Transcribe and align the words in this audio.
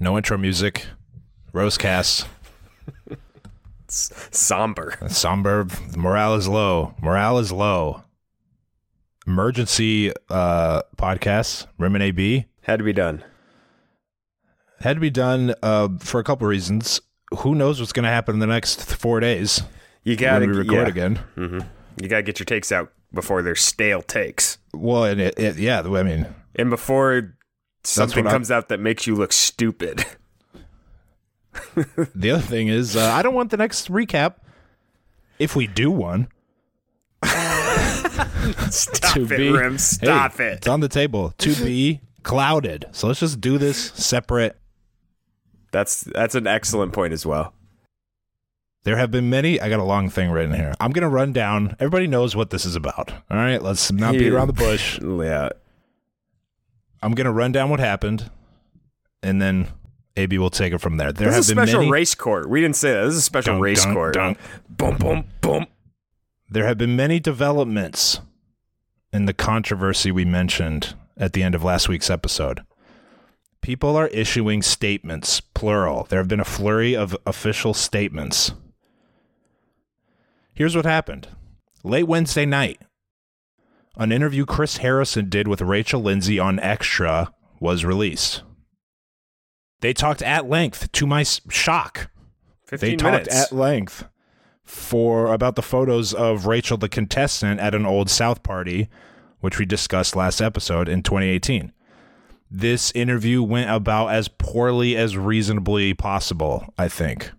No 0.00 0.16
intro 0.16 0.38
music. 0.38 0.86
Rosecast. 1.52 2.26
Somber. 3.88 4.94
Somber. 5.08 5.66
Morale 5.96 6.34
is 6.34 6.46
low. 6.48 6.94
Morale 7.00 7.38
is 7.38 7.50
low. 7.52 8.02
Emergency 9.26 10.12
uh, 10.30 10.82
podcast. 10.96 11.66
Rim 11.78 11.94
and 11.94 12.04
AB 12.04 12.46
Had 12.62 12.78
to 12.78 12.84
be 12.84 12.92
done. 12.92 13.24
had 14.80 14.94
to 14.94 15.00
be 15.00 15.10
done 15.10 15.54
uh, 15.62 15.88
for 16.00 16.20
a 16.20 16.24
couple 16.24 16.46
reasons. 16.46 17.00
Who 17.38 17.54
knows 17.54 17.80
what's 17.80 17.92
going 17.92 18.04
to 18.04 18.10
happen 18.10 18.34
in 18.34 18.40
the 18.40 18.46
next 18.46 18.82
four 18.84 19.20
days? 19.20 19.62
You 20.04 20.16
gotta 20.16 20.40
when 20.46 20.50
we 20.52 20.56
record 20.58 20.74
yeah. 20.74 20.88
again. 20.88 21.16
hmm 21.34 21.58
You 22.00 22.08
gotta 22.08 22.22
get 22.22 22.38
your 22.38 22.46
takes 22.46 22.72
out 22.72 22.92
before 23.12 23.42
they're 23.42 23.54
stale 23.54 24.00
takes, 24.02 24.58
Well, 24.72 25.04
and 25.04 25.20
it, 25.20 25.38
it, 25.38 25.56
yeah, 25.56 25.80
I 25.80 26.02
mean, 26.02 26.26
and 26.56 26.70
before 26.70 27.36
something 27.84 28.24
what 28.24 28.30
I- 28.30 28.34
comes 28.34 28.50
out 28.50 28.68
that 28.68 28.80
makes 28.80 29.06
you 29.06 29.14
look 29.14 29.32
stupid. 29.32 30.04
the 32.14 32.30
other 32.30 32.42
thing 32.42 32.68
is, 32.68 32.96
uh, 32.96 33.10
I 33.12 33.22
don't 33.22 33.34
want 33.34 33.50
the 33.50 33.56
next 33.56 33.90
recap, 33.90 34.34
if 35.38 35.56
we 35.56 35.66
do 35.66 35.90
one, 35.90 36.28
Stop 38.70 39.14
to 39.14 39.22
it, 39.24 39.28
be 39.36 39.50
Rim. 39.50 39.78
Stop 39.78 40.36
Hey, 40.36 40.46
it. 40.52 40.52
It's 40.58 40.68
on 40.68 40.80
the 40.80 40.88
table 40.88 41.34
to 41.38 41.54
be 41.56 42.00
clouded. 42.22 42.86
So 42.92 43.06
let's 43.08 43.20
just 43.20 43.40
do 43.40 43.58
this 43.58 43.90
separate. 43.92 44.56
That's 45.72 46.02
that's 46.02 46.34
an 46.34 46.46
excellent 46.46 46.92
point 46.92 47.12
as 47.12 47.26
well. 47.26 47.52
There 48.84 48.96
have 48.96 49.10
been 49.10 49.28
many. 49.28 49.60
I 49.60 49.68
got 49.68 49.80
a 49.80 49.84
long 49.84 50.08
thing 50.08 50.30
written 50.30 50.54
here. 50.54 50.72
I'm 50.80 50.92
going 50.92 51.02
to 51.02 51.08
run 51.08 51.32
down. 51.32 51.76
Everybody 51.80 52.06
knows 52.06 52.34
what 52.36 52.50
this 52.50 52.64
is 52.64 52.74
about. 52.76 53.12
All 53.30 53.36
right, 53.36 53.60
let's 53.60 53.90
not 53.92 54.12
beat 54.12 54.32
around 54.32 54.46
the 54.46 54.52
bush. 54.54 54.98
Yeah. 55.02 55.50
I'm 57.02 57.12
going 57.12 57.26
to 57.26 57.32
run 57.32 57.52
down 57.52 57.70
what 57.70 57.80
happened, 57.80 58.30
and 59.22 59.40
then 59.40 59.68
AB 60.16 60.36
will 60.38 60.50
take 60.50 60.72
it 60.72 60.78
from 60.78 60.96
there. 60.96 61.12
There 61.12 61.28
This 61.28 61.38
is 61.38 61.50
a 61.50 61.52
special 61.52 61.80
many. 61.80 61.90
race 61.92 62.14
court. 62.14 62.48
We 62.48 62.60
didn't 62.60 62.76
say 62.76 62.92
that. 62.92 63.04
This 63.04 63.14
is 63.14 63.18
a 63.20 63.22
special 63.22 63.60
race 63.60 63.84
court. 63.84 64.16
Boom, 64.68 64.96
boom, 64.98 65.24
boom. 65.40 65.66
There 66.50 66.66
have 66.66 66.78
been 66.78 66.96
many 66.96 67.20
developments 67.20 68.20
in 69.12 69.26
the 69.26 69.32
controversy 69.34 70.10
we 70.10 70.24
mentioned 70.24 70.94
at 71.16 71.32
the 71.34 71.42
end 71.42 71.54
of 71.54 71.62
last 71.62 71.88
week's 71.88 72.10
episode. 72.10 72.62
People 73.60 73.96
are 73.96 74.08
issuing 74.08 74.62
statements, 74.62 75.40
plural. 75.40 76.04
There 76.08 76.18
have 76.18 76.28
been 76.28 76.40
a 76.40 76.44
flurry 76.44 76.94
of 76.96 77.16
official 77.26 77.74
statements. 77.74 78.52
Here's 80.54 80.74
what 80.76 80.84
happened. 80.84 81.28
Late 81.84 82.04
Wednesday 82.08 82.46
night, 82.46 82.80
an 83.98 84.12
interview 84.12 84.46
Chris 84.46 84.78
Harrison 84.78 85.28
did 85.28 85.48
with 85.48 85.60
Rachel 85.60 86.00
Lindsay 86.00 86.38
on 86.38 86.58
Extra 86.60 87.32
was 87.60 87.84
released. 87.84 88.42
They 89.80 89.92
talked 89.92 90.22
at 90.22 90.48
length, 90.48 90.90
to 90.92 91.06
my 91.06 91.24
shock, 91.24 92.10
they 92.70 92.76
15 92.76 92.98
talked 92.98 93.12
minutes. 93.12 93.36
at 93.36 93.52
length 93.52 94.04
for 94.64 95.32
about 95.32 95.56
the 95.56 95.62
photos 95.62 96.14
of 96.14 96.46
Rachel 96.46 96.76
the 96.76 96.88
contestant 96.88 97.60
at 97.60 97.74
an 97.74 97.86
old 97.86 98.10
South 98.10 98.42
party, 98.42 98.88
which 99.40 99.58
we 99.58 99.64
discussed 99.64 100.14
last 100.16 100.40
episode 100.40 100.88
in 100.88 101.02
2018. 101.02 101.72
This 102.50 102.90
interview 102.92 103.42
went 103.42 103.70
about 103.70 104.08
as 104.08 104.28
poorly 104.28 104.96
as 104.96 105.16
reasonably 105.16 105.92
possible, 105.94 106.72
I 106.78 106.88
think. 106.88 107.30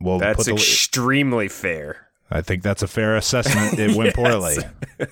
Well, 0.00 0.18
That's 0.18 0.36
put 0.38 0.46
the, 0.46 0.52
extremely 0.52 1.48
fair. 1.48 2.09
I 2.30 2.42
think 2.42 2.62
that's 2.62 2.82
a 2.82 2.88
fair 2.88 3.16
assessment. 3.16 3.78
It 3.78 3.96
went 3.96 4.14
poorly. 4.14 4.56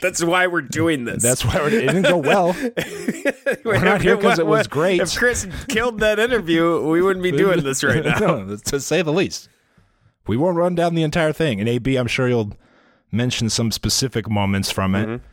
That's 0.00 0.22
why 0.22 0.48
we're 0.48 0.62
doing 0.62 1.04
this. 1.04 1.22
That's 1.22 1.44
why 1.44 1.64
it 1.64 1.70
didn't 1.70 2.02
go 2.02 2.16
well. 2.16 2.56
We're 3.64 3.78
not 3.84 4.02
here 4.02 4.16
'cause 4.16 4.40
it 4.40 4.46
was 4.48 4.66
great. 4.66 5.00
If 5.00 5.16
Chris 5.16 5.46
killed 5.68 6.00
that 6.00 6.18
interview, 6.18 6.80
we 6.88 7.00
wouldn't 7.00 7.22
be 7.22 7.30
doing 7.30 7.62
this 7.62 7.84
right 7.84 8.04
now. 8.04 8.18
no, 8.18 8.56
to 8.56 8.80
say 8.80 9.02
the 9.02 9.12
least. 9.12 9.48
We 10.26 10.36
won't 10.36 10.56
run 10.56 10.74
down 10.74 10.96
the 10.96 11.04
entire 11.04 11.32
thing. 11.32 11.60
And 11.60 11.68
AB, 11.68 11.94
I'm 11.94 12.08
sure 12.08 12.26
you'll 12.28 12.52
mention 13.12 13.48
some 13.48 13.70
specific 13.70 14.28
moments 14.28 14.72
from 14.72 14.96
it. 14.96 15.06
Mm-hmm. 15.06 15.24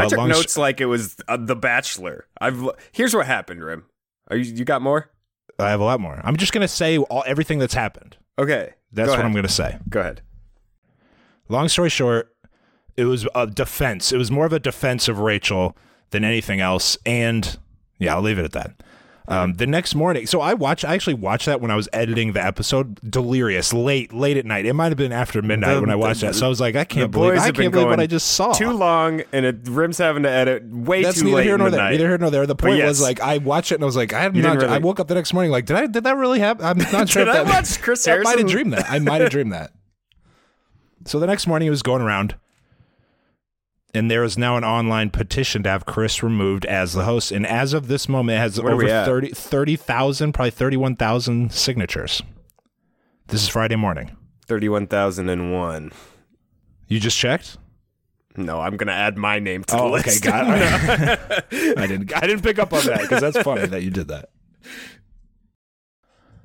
I 0.00 0.08
took 0.08 0.26
notes 0.26 0.58
like 0.58 0.80
it 0.80 0.86
was 0.86 1.16
uh, 1.28 1.36
The 1.36 1.54
Bachelor. 1.54 2.26
I've 2.40 2.68
here's 2.90 3.14
what 3.14 3.26
happened, 3.26 3.62
Rim. 3.62 3.84
Are 4.28 4.36
you 4.36 4.52
you 4.54 4.64
got 4.64 4.82
more? 4.82 5.08
I 5.56 5.70
have 5.70 5.78
a 5.78 5.84
lot 5.84 6.00
more. 6.00 6.20
I'm 6.24 6.36
just 6.36 6.52
going 6.52 6.62
to 6.62 6.68
say 6.68 6.98
all, 6.98 7.22
everything 7.28 7.60
that's 7.60 7.74
happened. 7.74 8.16
Okay, 8.38 8.74
That's 8.92 9.06
go 9.06 9.12
what 9.12 9.14
ahead. 9.20 9.26
I'm 9.26 9.32
going 9.32 9.44
to 9.46 9.48
say. 9.52 9.78
Go 9.88 10.00
ahead. 10.00 10.22
Long 11.48 11.68
story 11.68 11.90
short, 11.90 12.34
it 12.96 13.04
was 13.04 13.26
a 13.34 13.46
defense. 13.46 14.12
It 14.12 14.16
was 14.16 14.30
more 14.30 14.46
of 14.46 14.52
a 14.52 14.58
defense 14.58 15.08
of 15.08 15.18
Rachel 15.18 15.76
than 16.10 16.24
anything 16.24 16.60
else. 16.60 16.96
And 17.04 17.58
yeah, 17.98 18.14
I'll 18.14 18.22
leave 18.22 18.38
it 18.38 18.44
at 18.44 18.52
that. 18.52 18.82
Um, 19.26 19.54
the 19.54 19.66
next 19.66 19.94
morning, 19.94 20.26
so 20.26 20.42
I 20.42 20.52
watched. 20.52 20.84
I 20.84 20.92
actually 20.92 21.14
watched 21.14 21.46
that 21.46 21.58
when 21.62 21.70
I 21.70 21.76
was 21.76 21.88
editing 21.94 22.32
the 22.34 22.44
episode. 22.44 23.00
Delirious, 23.10 23.72
late, 23.72 24.12
late 24.12 24.36
at 24.36 24.44
night. 24.44 24.66
It 24.66 24.74
might 24.74 24.88
have 24.88 24.98
been 24.98 25.12
after 25.12 25.40
midnight 25.40 25.76
The- 25.76 25.80
when 25.80 25.88
I 25.88 25.96
watched 25.96 26.20
the- 26.20 26.26
that. 26.26 26.34
So 26.34 26.44
I 26.44 26.48
was 26.50 26.60
like, 26.60 26.76
I 26.76 26.84
can't 26.84 27.10
believe. 27.10 27.38
I 27.38 27.50
can't 27.50 27.72
believe 27.72 27.86
what 27.88 28.00
I 28.00 28.06
just 28.06 28.32
saw. 28.32 28.52
Too 28.52 28.70
long, 28.70 29.22
and 29.32 29.46
it, 29.46 29.60
Rim's 29.66 29.96
having 29.96 30.24
to 30.24 30.30
edit 30.30 30.64
way 30.70 31.02
That's 31.02 31.16
too 31.18 31.24
neither 31.24 31.36
late 31.38 31.44
here 31.46 31.56
nor 31.56 31.70
the 31.70 31.76
there. 31.78 31.84
night. 31.86 31.90
Neither 31.92 32.08
here 32.08 32.18
nor 32.18 32.28
there. 32.30 32.46
The 32.46 32.54
point 32.54 32.76
yes. 32.76 32.88
was 32.88 33.00
like 33.00 33.20
I 33.22 33.38
watched 33.38 33.72
it 33.72 33.76
and 33.76 33.84
I 33.84 33.86
was 33.86 33.96
like, 33.96 34.12
I 34.12 34.24
am 34.26 34.34
not. 34.34 34.56
really- 34.58 34.68
I 34.68 34.76
woke 34.76 35.00
up 35.00 35.08
the 35.08 35.14
next 35.14 35.32
morning 35.32 35.50
like, 35.50 35.64
did 35.64 35.76
I? 35.76 35.86
Did 35.86 36.04
that 36.04 36.16
really 36.16 36.40
happen? 36.40 36.66
I'm 36.66 36.76
not 36.92 37.08
sure. 37.08 37.24
Did 37.24 37.30
if 37.30 37.40
I 37.40 37.44
that, 37.44 37.54
watch 37.54 37.80
Chris 37.80 38.06
I 38.08 38.18
might 38.18 38.38
have 38.38 38.46
dreamed 38.48 38.74
that. 38.74 38.90
I 38.90 38.98
might 38.98 39.22
have 39.22 39.30
dreamed 39.30 39.52
that. 39.54 39.72
So 41.06 41.18
the 41.18 41.26
next 41.26 41.46
morning, 41.46 41.64
he 41.66 41.70
was 41.70 41.82
going 41.82 42.02
around, 42.02 42.34
and 43.94 44.10
there 44.10 44.24
is 44.24 44.36
now 44.36 44.56
an 44.56 44.64
online 44.64 45.10
petition 45.10 45.62
to 45.62 45.68
have 45.70 45.86
Chris 45.86 46.22
removed 46.22 46.66
as 46.66 46.92
the 46.92 47.04
host. 47.04 47.30
And 47.32 47.46
as 47.46 47.72
of 47.72 47.86
this 47.88 48.08
moment, 48.08 48.36
it 48.36 48.40
has 48.40 48.60
Where 48.60 48.72
over 48.74 48.84
we 48.84 48.90
at? 48.90 49.06
30 49.06 49.28
30,000, 49.30 50.32
probably 50.32 50.50
31,000 50.50 51.52
signatures. 51.52 52.22
This 53.28 53.42
is 53.42 53.48
Friday 53.48 53.76
morning. 53.76 54.16
Thirty-one 54.46 54.86
thousand 54.88 55.30
and 55.30 55.50
one. 55.54 55.90
You 56.86 57.00
just 57.00 57.16
checked? 57.16 57.56
No, 58.36 58.60
I'm 58.60 58.76
gonna 58.76 58.92
add 58.92 59.16
my 59.16 59.38
name 59.38 59.64
to 59.64 59.74
the 59.76 59.80
Oh, 59.80 59.94
okay, 59.96 60.10
list. 60.10 60.22
got 60.22 60.44
it. 60.48 61.44
I 61.78 61.86
didn't. 61.86 62.14
I 62.14 62.26
didn't 62.26 62.42
pick 62.42 62.58
up 62.58 62.72
on 62.74 62.84
that 62.84 63.00
because 63.00 63.22
that's 63.22 63.40
funny 63.40 63.66
that 63.66 63.82
you 63.82 63.90
did 63.90 64.08
that. 64.08 64.28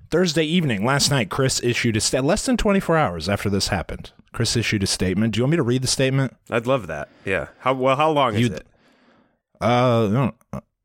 Thursday 0.10 0.44
evening, 0.44 0.84
last 0.84 1.12
night, 1.12 1.30
Chris 1.30 1.62
issued 1.64 1.96
a 1.96 2.02
statement 2.02 2.28
less 2.28 2.46
than 2.46 2.58
24 2.58 2.98
hours 2.98 3.30
after 3.30 3.50
this 3.50 3.68
happened. 3.68 4.12
Chris 4.32 4.56
issued 4.56 4.82
a 4.82 4.88
statement. 4.88 5.34
Do 5.34 5.40
you 5.40 5.44
want 5.44 5.52
me 5.52 5.58
to 5.58 5.64
read 5.64 5.84
the 5.84 5.88
statement? 5.88 6.36
I'd 6.50 6.66
love 6.66 6.88
that. 6.88 7.10
Yeah. 7.26 7.50
How 7.60 7.74
well? 7.74 7.96
How 7.96 8.10
long 8.10 8.36
is 8.36 8.50
it? 8.50 8.68
Uh, 9.62 10.32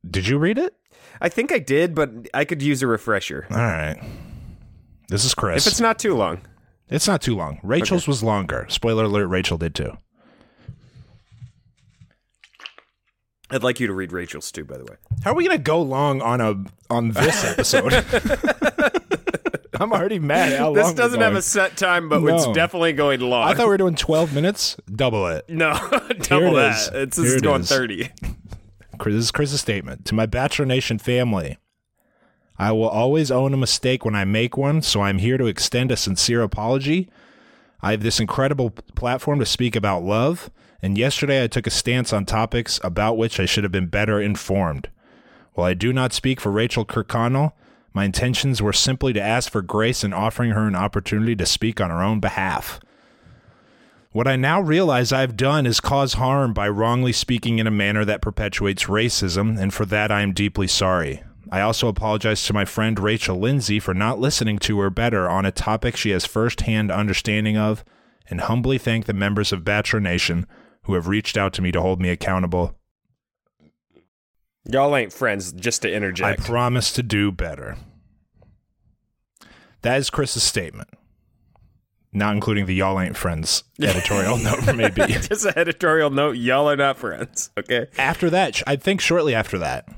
Did 0.08 0.26
you 0.28 0.38
read 0.38 0.58
it? 0.58 0.74
I 1.20 1.28
think 1.28 1.52
I 1.52 1.58
did, 1.58 1.94
but 1.94 2.10
I 2.34 2.44
could 2.44 2.60
use 2.60 2.82
a 2.82 2.86
refresher. 2.86 3.46
All 3.50 3.56
right. 3.56 3.98
This 5.08 5.24
is 5.24 5.34
Chris. 5.34 5.66
If 5.66 5.72
it's 5.72 5.80
not 5.80 5.98
too 5.98 6.14
long. 6.14 6.40
It's 6.88 7.08
not 7.08 7.22
too 7.22 7.34
long. 7.34 7.60
Rachel's 7.62 8.06
was 8.06 8.22
longer. 8.22 8.66
Spoiler 8.68 9.04
alert: 9.04 9.28
Rachel 9.28 9.56
did 9.56 9.74
too. 9.74 9.96
I'd 13.50 13.62
like 13.62 13.78
you 13.80 13.86
to 13.86 13.92
read 13.94 14.12
Rachel's 14.12 14.50
too, 14.50 14.64
by 14.64 14.76
the 14.76 14.84
way. 14.84 14.96
How 15.22 15.30
are 15.32 15.34
we 15.34 15.44
gonna 15.46 15.58
go 15.58 15.80
long 15.80 16.20
on 16.20 16.40
a 16.40 16.64
on 16.90 17.10
this 17.10 17.44
episode? 17.44 17.92
I'm 19.80 19.92
already 19.92 20.18
mad. 20.18 20.52
At 20.52 20.58
how 20.58 20.72
This 20.74 20.84
long 20.86 20.94
doesn't 20.94 21.20
have 21.20 21.34
a 21.34 21.42
set 21.42 21.76
time, 21.76 22.08
but 22.08 22.22
it's 22.24 22.46
definitely 22.52 22.92
going 22.92 23.20
long. 23.20 23.48
I 23.48 23.54
thought 23.54 23.64
we 23.66 23.70
were 23.70 23.76
doing 23.78 23.94
12 23.96 24.34
minutes. 24.34 24.76
Double 24.94 25.26
it. 25.28 25.48
no, 25.48 25.72
Double 26.20 26.56
it 26.56 26.62
that. 26.62 26.74
is. 26.78 26.88
It's, 26.94 27.16
this 27.16 27.32
is 27.34 27.42
going 27.42 27.62
is. 27.62 27.68
30. 27.68 28.10
Chris- 28.98 29.14
This 29.14 29.24
is 29.24 29.30
Chris's 29.30 29.60
statement 29.60 30.04
to 30.06 30.14
my 30.14 30.26
Bachelor 30.26 30.66
Nation 30.66 30.98
family. 30.98 31.58
I 32.56 32.70
will 32.70 32.88
always 32.88 33.30
own 33.32 33.52
a 33.52 33.56
mistake 33.56 34.04
when 34.04 34.14
I 34.14 34.24
make 34.24 34.56
one, 34.56 34.80
so 34.82 35.00
I'm 35.02 35.18
here 35.18 35.36
to 35.38 35.46
extend 35.46 35.90
a 35.90 35.96
sincere 35.96 36.42
apology. 36.42 37.10
I 37.82 37.90
have 37.90 38.02
this 38.04 38.20
incredible 38.20 38.70
platform 38.70 39.40
to 39.40 39.46
speak 39.46 39.74
about 39.74 40.04
love, 40.04 40.50
and 40.80 40.96
yesterday 40.96 41.42
I 41.42 41.48
took 41.48 41.66
a 41.66 41.70
stance 41.70 42.12
on 42.12 42.24
topics 42.24 42.78
about 42.84 43.18
which 43.18 43.40
I 43.40 43.44
should 43.44 43.64
have 43.64 43.72
been 43.72 43.88
better 43.88 44.20
informed. 44.20 44.88
While 45.54 45.66
I 45.66 45.74
do 45.74 45.92
not 45.92 46.12
speak 46.12 46.40
for 46.40 46.50
Rachel 46.52 46.84
Kirkconnell, 46.84 47.52
my 47.94 48.04
intentions 48.04 48.60
were 48.60 48.72
simply 48.72 49.12
to 49.12 49.22
ask 49.22 49.50
for 49.50 49.62
grace 49.62 50.02
and 50.02 50.12
offering 50.12 50.50
her 50.50 50.66
an 50.66 50.74
opportunity 50.74 51.36
to 51.36 51.46
speak 51.46 51.80
on 51.80 51.90
her 51.90 52.02
own 52.02 52.20
behalf. 52.20 52.80
What 54.10 54.28
I 54.28 54.36
now 54.36 54.60
realize 54.60 55.12
I've 55.12 55.36
done 55.36 55.66
is 55.66 55.80
cause 55.80 56.14
harm 56.14 56.52
by 56.52 56.68
wrongly 56.68 57.12
speaking 57.12 57.58
in 57.58 57.66
a 57.66 57.72
manner 57.72 58.04
that 58.04 58.20
perpetuates 58.20 58.84
racism, 58.84 59.58
and 59.58 59.72
for 59.72 59.86
that 59.86 60.12
I 60.12 60.22
am 60.22 60.32
deeply 60.32 60.66
sorry. 60.66 61.22
I 61.50 61.60
also 61.60 61.88
apologize 61.88 62.44
to 62.44 62.52
my 62.52 62.64
friend 62.64 62.98
Rachel 62.98 63.38
Lindsay 63.38 63.78
for 63.78 63.94
not 63.94 64.18
listening 64.18 64.58
to 64.60 64.78
her 64.80 64.90
better 64.90 65.28
on 65.28 65.44
a 65.44 65.52
topic 65.52 65.96
she 65.96 66.10
has 66.10 66.26
first-hand 66.26 66.90
understanding 66.90 67.56
of, 67.56 67.84
and 68.28 68.40
humbly 68.42 68.78
thank 68.78 69.06
the 69.06 69.12
members 69.12 69.52
of 69.52 69.64
Bachelor 69.64 70.00
Nation 70.00 70.46
who 70.84 70.94
have 70.94 71.08
reached 71.08 71.36
out 71.36 71.52
to 71.54 71.62
me 71.62 71.70
to 71.72 71.80
hold 71.80 72.00
me 72.00 72.08
accountable. 72.08 72.74
Y'all 74.70 74.96
ain't 74.96 75.12
friends, 75.12 75.52
just 75.52 75.82
to 75.82 75.92
interject. 75.92 76.40
I 76.40 76.44
promise 76.44 76.92
to 76.92 77.02
do 77.02 77.30
better. 77.30 77.76
That 79.82 79.98
is 79.98 80.08
Chris's 80.08 80.42
statement. 80.42 80.88
Not 82.12 82.34
including 82.34 82.66
the 82.66 82.74
y'all 82.74 83.00
ain't 83.00 83.16
friends 83.16 83.64
editorial 83.82 84.38
note, 84.38 84.74
maybe. 84.74 85.02
just 85.12 85.44
an 85.44 85.52
editorial 85.56 86.10
note. 86.10 86.36
Y'all 86.36 86.70
are 86.70 86.76
not 86.76 86.96
friends. 86.96 87.50
Okay. 87.58 87.86
after 87.98 88.30
that, 88.30 88.62
I 88.66 88.76
think 88.76 89.00
shortly 89.00 89.34
after 89.34 89.58
that, 89.58 89.88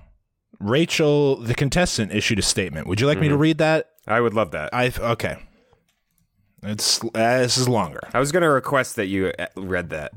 Rachel, 0.59 1.37
the 1.37 1.55
contestant, 1.55 2.13
issued 2.13 2.39
a 2.39 2.43
statement. 2.43 2.87
Would 2.87 3.01
you 3.01 3.07
like 3.07 3.21
me 3.21 3.29
to 3.29 3.37
read 3.37 3.59
that? 3.59 3.91
I 4.09 4.21
would 4.21 4.33
love 4.35 4.53
that. 4.53 4.71
I 4.73 4.91
okay. 4.99 5.37
It's 6.63 7.05
uh, 7.05 7.09
this 7.15 7.59
is 7.59 7.69
longer. 7.69 8.01
I 8.15 8.19
was 8.19 8.33
going 8.33 8.43
to 8.43 8.49
request 8.49 8.97
that 8.97 9.07
you 9.07 9.33
uh, 9.39 9.47
read 9.57 9.91
that. 9.91 10.13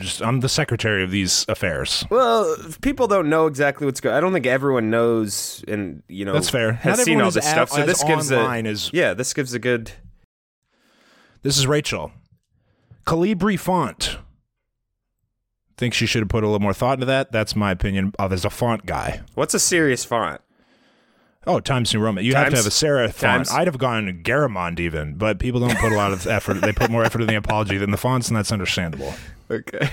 I'm 0.00 0.06
just 0.06 0.22
I'm 0.22 0.40
the 0.40 0.48
secretary 0.48 1.04
of 1.04 1.10
these 1.10 1.44
affairs. 1.46 2.06
Well, 2.10 2.56
people 2.80 3.06
don't 3.06 3.28
know 3.28 3.46
exactly 3.46 3.84
what's 3.84 4.00
going. 4.00 4.16
I 4.16 4.20
don't 4.20 4.32
think 4.32 4.46
everyone 4.46 4.88
knows, 4.88 5.62
and 5.68 6.02
you 6.08 6.24
know, 6.24 6.32
That's 6.32 6.48
fair. 6.48 6.72
Has 6.72 6.96
Not 6.98 7.04
seen 7.04 7.20
all 7.20 7.28
is 7.28 7.34
this 7.34 7.46
stuff. 7.46 7.68
So 7.70 7.84
this 7.84 8.02
gives 8.02 8.30
a 8.32 8.40
as- 8.40 8.90
yeah, 8.94 9.12
this 9.12 9.34
gives 9.34 9.52
a 9.52 9.58
good. 9.58 9.92
This 11.42 11.58
is 11.58 11.66
Rachel. 11.66 12.12
Calibri 13.06 13.58
font. 13.58 14.16
Think 15.76 15.92
she 15.92 16.06
should 16.06 16.20
have 16.22 16.28
put 16.30 16.44
a 16.44 16.46
little 16.46 16.60
more 16.60 16.74
thought 16.74 16.94
into 16.94 17.06
that. 17.06 17.30
That's 17.30 17.54
my 17.54 17.70
opinion 17.70 18.14
of 18.18 18.32
as 18.32 18.46
a 18.46 18.50
font 18.50 18.86
guy. 18.86 19.20
What's 19.34 19.52
a 19.52 19.58
serious 19.58 20.04
font? 20.04 20.40
Oh, 21.46 21.60
Times 21.60 21.92
New 21.94 22.00
Roman. 22.00 22.24
You 22.24 22.34
have 22.34 22.50
to 22.50 22.56
have 22.56 22.66
a 22.66 22.70
serif 22.70 23.12
font. 23.14 23.46
Times- 23.46 23.50
I'd 23.50 23.66
have 23.66 23.78
gone 23.78 24.20
Garamond 24.22 24.78
even, 24.80 25.14
but 25.14 25.38
people 25.38 25.60
don't 25.60 25.76
put 25.78 25.92
a 25.92 25.96
lot 25.96 26.12
of 26.12 26.26
effort. 26.26 26.54
They 26.60 26.72
put 26.72 26.90
more 26.90 27.04
effort 27.04 27.20
in 27.20 27.26
the 27.28 27.36
apology 27.36 27.76
than 27.78 27.90
the 27.90 27.96
fonts, 27.98 28.28
and 28.28 28.36
that's 28.36 28.52
understandable. 28.52 29.14
Okay, 29.50 29.90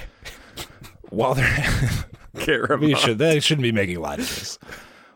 While 1.10 1.34
there, 1.36 1.66
remember. 2.48 2.96
should 2.96 3.18
they 3.18 3.40
shouldn't 3.40 3.64
be 3.64 3.72
making 3.72 4.00
light 4.00 4.20
of 4.20 4.28
this. 4.28 4.60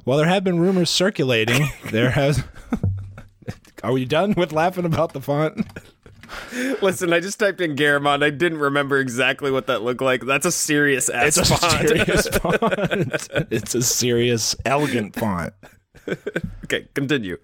While 0.04 0.18
there 0.18 0.28
have 0.28 0.44
been 0.44 0.60
rumors 0.60 0.90
circulating, 0.90 1.68
there 1.92 2.10
has. 2.10 2.44
Are 3.84 3.92
we 3.92 4.06
done 4.06 4.34
with 4.36 4.52
laughing 4.52 4.86
about 4.86 5.14
the 5.14 5.22
font? 5.22 5.66
Listen, 6.82 7.12
I 7.12 7.20
just 7.20 7.40
typed 7.40 7.62
in 7.62 7.76
Garamond. 7.76 8.24
I 8.24 8.30
didn't 8.30 8.60
remember 8.60 9.00
exactly 9.00 9.52
what 9.52 9.68
that 9.68 9.82
looked 9.82 10.02
like. 10.02 10.26
That's 10.26 10.46
a 10.46 10.52
serious 10.52 11.10
ass 11.10 11.38
It's 11.38 11.50
a 11.52 11.56
serious 11.56 12.28
font. 12.30 13.48
It's 13.52 13.76
a 13.76 13.82
serious, 13.82 14.56
elegant 14.66 15.16
font. 15.16 15.54
okay, 16.64 16.88
continue. 16.94 17.38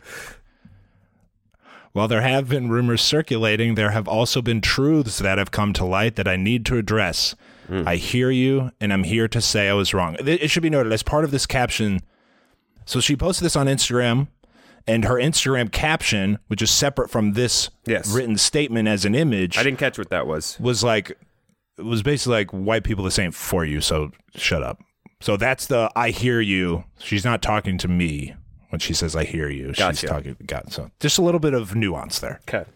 While 1.93 2.07
there 2.07 2.21
have 2.21 2.49
been 2.49 2.69
rumors 2.69 3.01
circulating, 3.01 3.75
there 3.75 3.91
have 3.91 4.07
also 4.07 4.41
been 4.41 4.61
truths 4.61 5.17
that 5.19 5.37
have 5.37 5.51
come 5.51 5.73
to 5.73 5.85
light 5.85 6.15
that 6.15 6.27
I 6.27 6.35
need 6.35 6.65
to 6.67 6.77
address. 6.77 7.35
Hmm. 7.67 7.83
I 7.87 7.95
hear 7.95 8.29
you, 8.29 8.71
and 8.79 8.93
I'm 8.93 9.03
here 9.03 9.27
to 9.27 9.41
say 9.41 9.67
I 9.69 9.73
was 9.73 9.93
wrong. 9.93 10.15
It 10.19 10.49
should 10.49 10.63
be 10.63 10.69
noted 10.69 10.93
as 10.93 11.03
part 11.03 11.23
of 11.25 11.31
this 11.31 11.45
caption. 11.45 12.01
So 12.85 12.99
she 12.99 13.15
posted 13.15 13.45
this 13.45 13.55
on 13.55 13.67
Instagram, 13.67 14.27
and 14.87 15.03
her 15.05 15.15
Instagram 15.15 15.71
caption, 15.71 16.39
which 16.47 16.61
is 16.61 16.71
separate 16.71 17.09
from 17.09 17.33
this 17.33 17.69
Yes. 17.85 18.09
written 18.13 18.37
statement 18.37 18.87
as 18.87 19.03
an 19.03 19.15
image, 19.15 19.57
I 19.57 19.63
didn't 19.63 19.79
catch 19.79 19.97
what 19.97 20.09
that 20.09 20.27
was. 20.27 20.57
was 20.59 20.83
like 20.83 21.17
it 21.77 21.83
was 21.85 22.01
basically 22.03 22.33
like 22.37 22.51
white 22.51 22.83
people 22.83 23.03
the 23.03 23.11
same 23.11 23.31
for 23.31 23.65
you, 23.65 23.81
so 23.81 24.11
shut 24.35 24.63
up. 24.63 24.79
So 25.19 25.35
that's 25.35 25.65
the 25.67 25.91
I 25.95 26.11
hear 26.11 26.39
you. 26.39 26.85
She's 26.99 27.25
not 27.25 27.41
talking 27.41 27.77
to 27.79 27.87
me 27.87 28.35
when 28.69 28.79
she 28.79 28.93
says 28.93 29.15
I 29.15 29.23
hear 29.23 29.49
you. 29.49 29.73
She's 29.73 30.01
talking 30.01 30.35
got 30.45 30.71
so 30.71 30.91
just 30.99 31.17
a 31.17 31.21
little 31.21 31.39
bit 31.39 31.53
of 31.53 31.75
nuance 31.75 32.19
there. 32.19 32.41
Okay. 32.47 32.69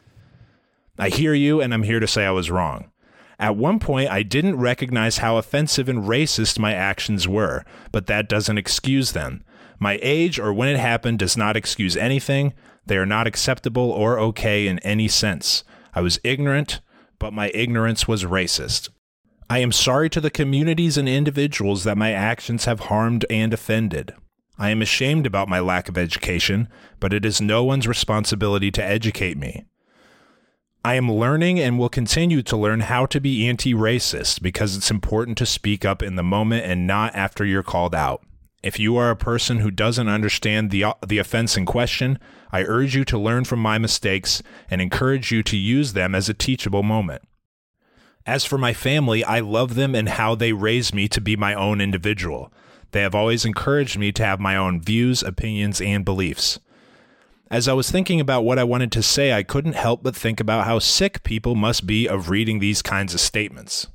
I 0.98 1.10
hear 1.10 1.34
you 1.34 1.62
and 1.62 1.74
I'm 1.74 1.84
here 1.84 2.00
to 2.00 2.08
say 2.08 2.26
I 2.26 2.32
was 2.32 2.52
wrong. 2.52 2.92
At 3.40 3.56
one 3.56 3.80
point, 3.80 4.12
I 4.12 4.22
didn't 4.22 4.58
recognize 4.58 5.18
how 5.18 5.38
offensive 5.38 5.90
and 5.90 6.04
racist 6.04 6.60
my 6.60 6.76
actions 6.76 7.28
were, 7.28 7.66
but 7.92 8.06
that 8.06 8.30
doesn't 8.30 8.60
excuse 8.60 9.14
them. 9.14 9.44
My 9.80 9.98
age 10.04 10.38
or 10.38 10.54
when 10.54 10.70
it 10.70 10.78
happened 10.78 11.18
does 11.18 11.36
not 11.36 11.58
excuse 11.58 11.98
anything. 11.98 12.54
They 12.86 12.98
are 12.98 13.06
not 13.06 13.26
acceptable 13.26 13.90
or 13.90 14.20
okay 14.20 14.68
in 14.68 14.78
any 14.80 15.08
sense. 15.08 15.64
I 15.96 16.02
was 16.02 16.20
ignorant, 16.24 16.82
but 17.18 17.34
my 17.34 17.50
ignorance 17.56 18.08
was 18.08 18.26
racist. 18.26 18.90
I 19.50 19.58
am 19.58 19.72
sorry 19.72 20.10
to 20.12 20.22
the 20.22 20.30
communities 20.30 20.98
and 20.98 21.10
individuals 21.10 21.84
that 21.84 21.98
my 21.98 22.12
actions 22.12 22.66
have 22.66 22.82
harmed 22.82 23.26
and 23.30 23.54
offended. 23.54 24.14
I 24.62 24.70
am 24.70 24.84
ashamed 24.84 25.26
about 25.26 25.50
my 25.50 25.60
lack 25.60 25.90
of 25.90 25.98
education, 25.98 26.70
but 27.00 27.14
it 27.14 27.26
is 27.26 27.42
no 27.42 27.64
one's 27.64 27.88
responsibility 27.88 28.70
to 28.70 28.84
educate 28.84 29.36
me. 29.36 29.66
I 30.86 30.94
am 30.94 31.12
learning 31.12 31.60
and 31.60 31.80
will 31.80 31.90
continue 31.90 32.44
to 32.44 32.56
learn 32.56 32.82
how 32.82 33.08
to 33.08 33.20
be 33.20 33.48
anti 33.48 33.74
racist 33.74 34.44
because 34.44 34.78
it's 34.78 34.92
important 34.92 35.40
to 35.40 35.48
speak 35.48 35.84
up 35.84 36.04
in 36.04 36.16
the 36.16 36.22
moment 36.22 36.64
and 36.64 36.86
not 36.86 37.16
after 37.16 37.44
you're 37.44 37.64
called 37.64 37.96
out. 37.96 38.22
If 38.62 38.80
you 38.80 38.98
are 38.98 39.10
a 39.10 39.16
person 39.16 39.62
who 39.62 39.72
doesn't 39.72 40.08
understand 40.08 40.70
the, 40.70 40.94
the 41.04 41.18
offense 41.18 41.58
in 41.58 41.66
question, 41.66 42.20
I 42.52 42.62
urge 42.62 42.96
you 42.96 43.04
to 43.06 43.18
learn 43.18 43.46
from 43.46 43.60
my 43.60 43.80
mistakes 43.80 44.44
and 44.70 44.80
encourage 44.80 45.32
you 45.32 45.42
to 45.42 45.58
use 45.58 45.94
them 45.94 46.14
as 46.14 46.30
a 46.30 46.36
teachable 46.36 46.84
moment. 46.84 47.24
As 48.28 48.46
for 48.46 48.60
my 48.60 48.74
family, 48.74 49.24
I 49.24 49.40
love 49.40 49.74
them 49.74 49.96
and 49.96 50.08
how 50.08 50.36
they 50.36 50.54
raised 50.54 50.94
me 50.94 51.08
to 51.08 51.20
be 51.20 51.36
my 51.36 51.56
own 51.56 51.82
individual. 51.82 52.54
They 52.92 53.02
have 53.02 53.16
always 53.16 53.46
encouraged 53.46 53.98
me 53.98 54.12
to 54.14 54.26
have 54.26 54.40
my 54.40 54.56
own 54.56 54.82
views, 54.82 55.24
opinions, 55.24 55.82
and 55.82 56.04
beliefs. 56.04 56.60
As 57.50 57.68
I 57.68 57.74
was 57.74 57.92
thinking 57.92 58.22
about 58.22 58.46
what 58.46 58.60
I 58.60 58.64
wanted 58.64 58.92
to 58.94 59.04
say, 59.04 59.34
I 59.34 59.44
couldn't 59.44 59.76
help 59.76 60.04
but 60.04 60.16
think 60.16 60.40
about 60.40 60.66
how 60.66 60.80
sick 60.80 61.24
people 61.24 61.56
must 61.56 61.86
be 61.86 62.08
of 62.08 62.30
reading 62.30 62.60
these 62.60 62.82
kinds 62.82 63.14
of 63.14 63.20
statements. 63.20 63.88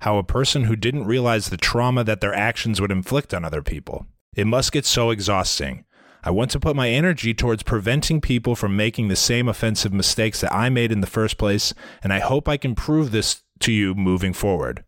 How 0.00 0.18
a 0.18 0.24
person 0.24 0.64
who 0.64 0.76
didn't 0.76 1.06
realize 1.06 1.48
the 1.48 1.56
trauma 1.56 2.04
that 2.04 2.20
their 2.20 2.34
actions 2.34 2.80
would 2.80 2.90
inflict 2.90 3.32
on 3.32 3.44
other 3.44 3.62
people. 3.62 4.06
It 4.34 4.46
must 4.46 4.72
get 4.72 4.84
so 4.84 5.10
exhausting. 5.10 5.84
I 6.24 6.30
want 6.30 6.50
to 6.52 6.60
put 6.60 6.76
my 6.76 6.88
energy 6.88 7.34
towards 7.34 7.62
preventing 7.62 8.20
people 8.20 8.54
from 8.54 8.76
making 8.76 9.08
the 9.08 9.16
same 9.16 9.48
offensive 9.48 9.92
mistakes 9.92 10.40
that 10.40 10.54
I 10.54 10.68
made 10.68 10.92
in 10.92 11.00
the 11.00 11.06
first 11.06 11.38
place, 11.38 11.74
and 12.02 12.12
I 12.12 12.20
hope 12.20 12.48
I 12.48 12.56
can 12.56 12.74
prove 12.74 13.10
this 13.10 13.42
to 13.60 13.72
you 13.72 13.94
moving 13.94 14.32
forward. 14.32 14.84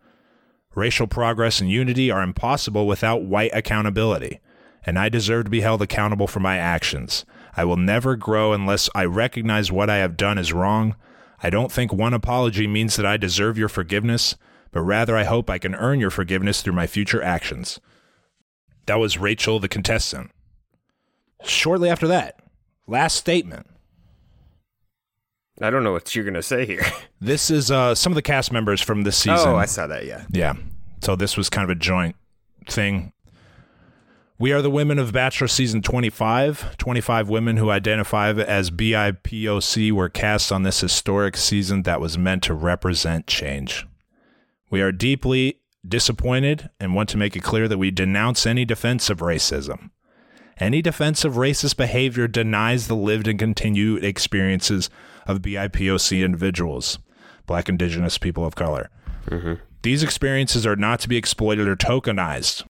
Racial 0.75 1.07
progress 1.07 1.61
and 1.61 1.71
unity 1.71 2.11
are 2.11 2.23
impossible 2.23 2.87
without 2.87 3.23
white 3.23 3.53
accountability, 3.55 4.41
and 4.85 4.99
I 4.99 5.09
deserve 5.09 5.45
to 5.45 5.51
be 5.51 5.61
held 5.61 5.83
accountable 5.83 6.27
for 6.27 6.41
my 6.41 6.57
actions. 6.57 7.25
I 7.57 7.65
will 7.65 7.77
never 7.77 8.17
grow 8.17 8.53
unless 8.53 8.91
I 8.95 9.05
recognize 9.05 9.71
what 9.71 9.89
I 9.89 9.99
have 9.99 10.17
done 10.17 10.39
is 10.39 10.53
wrong. 10.53 10.97
I 11.43 11.51
don't 11.51 11.71
think 11.71 11.93
one 11.93 12.15
apology 12.15 12.67
means 12.67 12.97
that 12.97 13.07
I 13.07 13.17
deserve 13.17 13.57
your 13.57 13.69
forgiveness, 13.69 14.35
but 14.73 14.83
rather 14.83 15.17
I 15.17 15.25
hope 15.25 15.49
I 15.49 15.59
can 15.59 15.75
earn 15.77 16.01
your 16.01 16.11
forgiveness 16.11 16.61
through 16.61 16.73
my 16.73 16.89
future 16.89 17.23
actions. 17.23 17.79
That 18.87 18.99
was 18.99 19.19
Rachel, 19.19 19.61
the 19.61 19.69
contestant. 19.69 20.33
Shortly 21.45 21.89
after 21.89 22.09
that, 22.09 22.41
last 22.87 23.17
statement. 23.17 23.69
I 25.61 25.71
don't 25.71 25.85
know 25.85 25.93
what 25.93 26.15
you're 26.15 26.25
gonna 26.25 26.43
say 26.43 26.67
here. 26.67 26.85
This 27.21 27.51
is 27.51 27.71
uh, 27.71 27.95
some 27.95 28.13
of 28.13 28.17
the 28.17 28.23
cast 28.23 28.53
members 28.53 28.83
from 28.83 29.05
this 29.05 29.17
season. 29.17 29.49
Oh, 29.49 29.57
I 29.57 29.65
saw 29.65 29.87
that. 29.87 30.05
Yeah. 30.05 30.27
Yeah. 30.31 30.53
So 31.01 31.17
this 31.17 31.39
was 31.39 31.49
kind 31.49 31.65
of 31.65 31.71
a 31.71 31.79
joint 31.79 32.17
thing. 32.69 33.15
We 34.39 34.53
are 34.53 34.61
the 34.61 34.71
women 34.71 34.99
of 34.99 35.13
Bachelor 35.13 35.49
season 35.49 35.81
25. 35.81 36.77
25 36.77 37.31
women 37.31 37.57
who 37.57 37.71
identify 37.71 38.31
as 38.33 38.71
BIPOC 38.71 39.93
were 39.93 40.11
cast 40.11 40.53
on 40.53 40.65
this 40.65 40.81
historic 40.81 41.39
season 41.39 41.85
that 41.85 41.99
was 41.99 42.19
meant 42.19 42.43
to 42.43 42.53
represent 42.53 43.27
change. 43.27 43.87
We 44.71 44.83
are 44.83 44.93
deeply 44.93 45.61
disappointed 45.87 46.69
and 46.79 46.95
want 46.95 47.09
to 47.11 47.17
make 47.17 47.37
it 47.37 47.43
clear 47.43 47.69
that 47.69 47.79
we 47.79 47.91
denounce 47.91 48.45
any 48.45 48.67
defense 48.67 49.09
of 49.09 49.21
racism. 49.21 49.91
Any 50.59 50.83
defense 50.83 51.25
of 51.25 51.35
racist 51.35 51.77
behavior 51.77 52.29
denies 52.29 52.87
the 52.87 52.97
lived 52.97 53.29
and 53.29 53.39
continued 53.39 54.05
experiences 54.05 54.91
of 55.27 55.43
BIPOC 55.43 56.25
individuals, 56.25 56.99
Black, 57.47 57.69
Indigenous, 57.69 58.19
people 58.19 58.45
of 58.45 58.55
color. 58.55 58.91
Mm-hmm. 59.27 59.55
These 59.83 60.03
experiences 60.03 60.67
are 60.67 60.77
not 60.77 61.01
to 61.01 61.09
be 61.09 61.17
exploited 61.17 61.69
or 61.69 61.77
tokenized. 61.77 62.65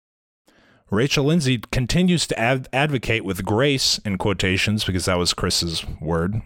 Rachel 0.91 1.25
Lindsay 1.25 1.59
continues 1.71 2.27
to 2.27 2.39
ad- 2.39 2.69
advocate 2.73 3.25
with 3.25 3.45
grace, 3.45 3.99
in 3.99 4.19
quotations, 4.19 4.85
because 4.85 5.05
that 5.05 5.19
was 5.19 5.35
Chris's 5.35 5.85
word, 6.01 6.43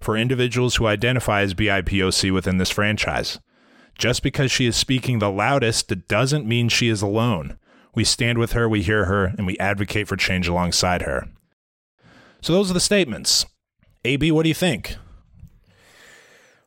for 0.00 0.16
individuals 0.16 0.76
who 0.76 0.86
identify 0.86 1.40
as 1.40 1.54
BIPOC 1.54 2.32
within 2.32 2.58
this 2.58 2.70
franchise. 2.70 3.38
Just 3.98 4.22
because 4.22 4.50
she 4.50 4.66
is 4.66 4.76
speaking 4.76 5.18
the 5.18 5.30
loudest, 5.30 5.90
it 5.92 6.08
doesn't 6.08 6.46
mean 6.46 6.68
she 6.68 6.88
is 6.88 7.02
alone. 7.02 7.58
We 7.94 8.04
stand 8.04 8.38
with 8.38 8.52
her, 8.52 8.68
we 8.68 8.82
hear 8.82 9.06
her, 9.06 9.34
and 9.36 9.46
we 9.46 9.58
advocate 9.58 10.08
for 10.08 10.16
change 10.16 10.48
alongside 10.48 11.02
her. 11.02 11.28
So 12.40 12.52
those 12.52 12.70
are 12.70 12.74
the 12.74 12.80
statements. 12.80 13.46
AB, 14.04 14.32
what 14.32 14.42
do 14.42 14.48
you 14.48 14.54
think? 14.54 14.96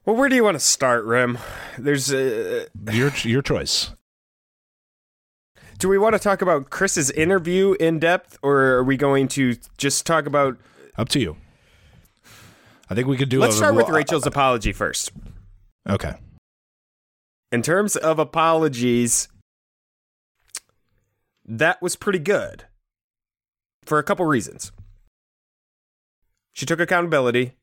Well, 0.05 0.15
where 0.15 0.29
do 0.29 0.35
you 0.35 0.43
want 0.43 0.55
to 0.55 0.59
start, 0.59 1.03
Rim? 1.05 1.39
There's. 1.79 2.13
Uh, 2.13 2.65
Your 2.91 3.11
your 3.23 3.41
choice. 3.41 3.89
do 5.79 5.89
we 5.89 5.97
want 5.97 6.13
to 6.13 6.19
talk 6.19 6.43
about 6.43 6.69
Chris's 6.69 7.09
interview 7.11 7.73
in 7.79 7.99
depth, 7.99 8.37
or 8.43 8.61
are 8.73 8.83
we 8.83 8.97
going 8.97 9.27
to 9.29 9.55
just 9.77 10.05
talk 10.05 10.27
about? 10.27 10.57
Up 10.97 11.09
to 11.09 11.19
you. 11.19 11.37
I 12.89 12.93
think 12.93 13.07
we 13.07 13.17
could 13.17 13.29
do. 13.29 13.39
Let's 13.39 13.55
a, 13.55 13.57
start 13.57 13.75
with 13.75 13.89
Rachel's 13.89 14.27
apology 14.27 14.71
first. 14.71 15.11
Okay. 15.89 16.13
In 17.51 17.63
terms 17.63 17.95
of 17.95 18.19
apologies, 18.19 19.27
that 21.43 21.81
was 21.81 21.95
pretty 21.95 22.19
good 22.19 22.65
for 23.83 23.97
a 23.97 24.03
couple 24.03 24.25
reasons. 24.25 24.71
She 26.53 26.65
took 26.65 26.79
accountability. 26.79 27.55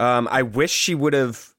Um, 0.00 0.28
I 0.30 0.40
wish 0.40 0.70
she 0.70 0.94
would 0.94 1.12
have 1.12 1.50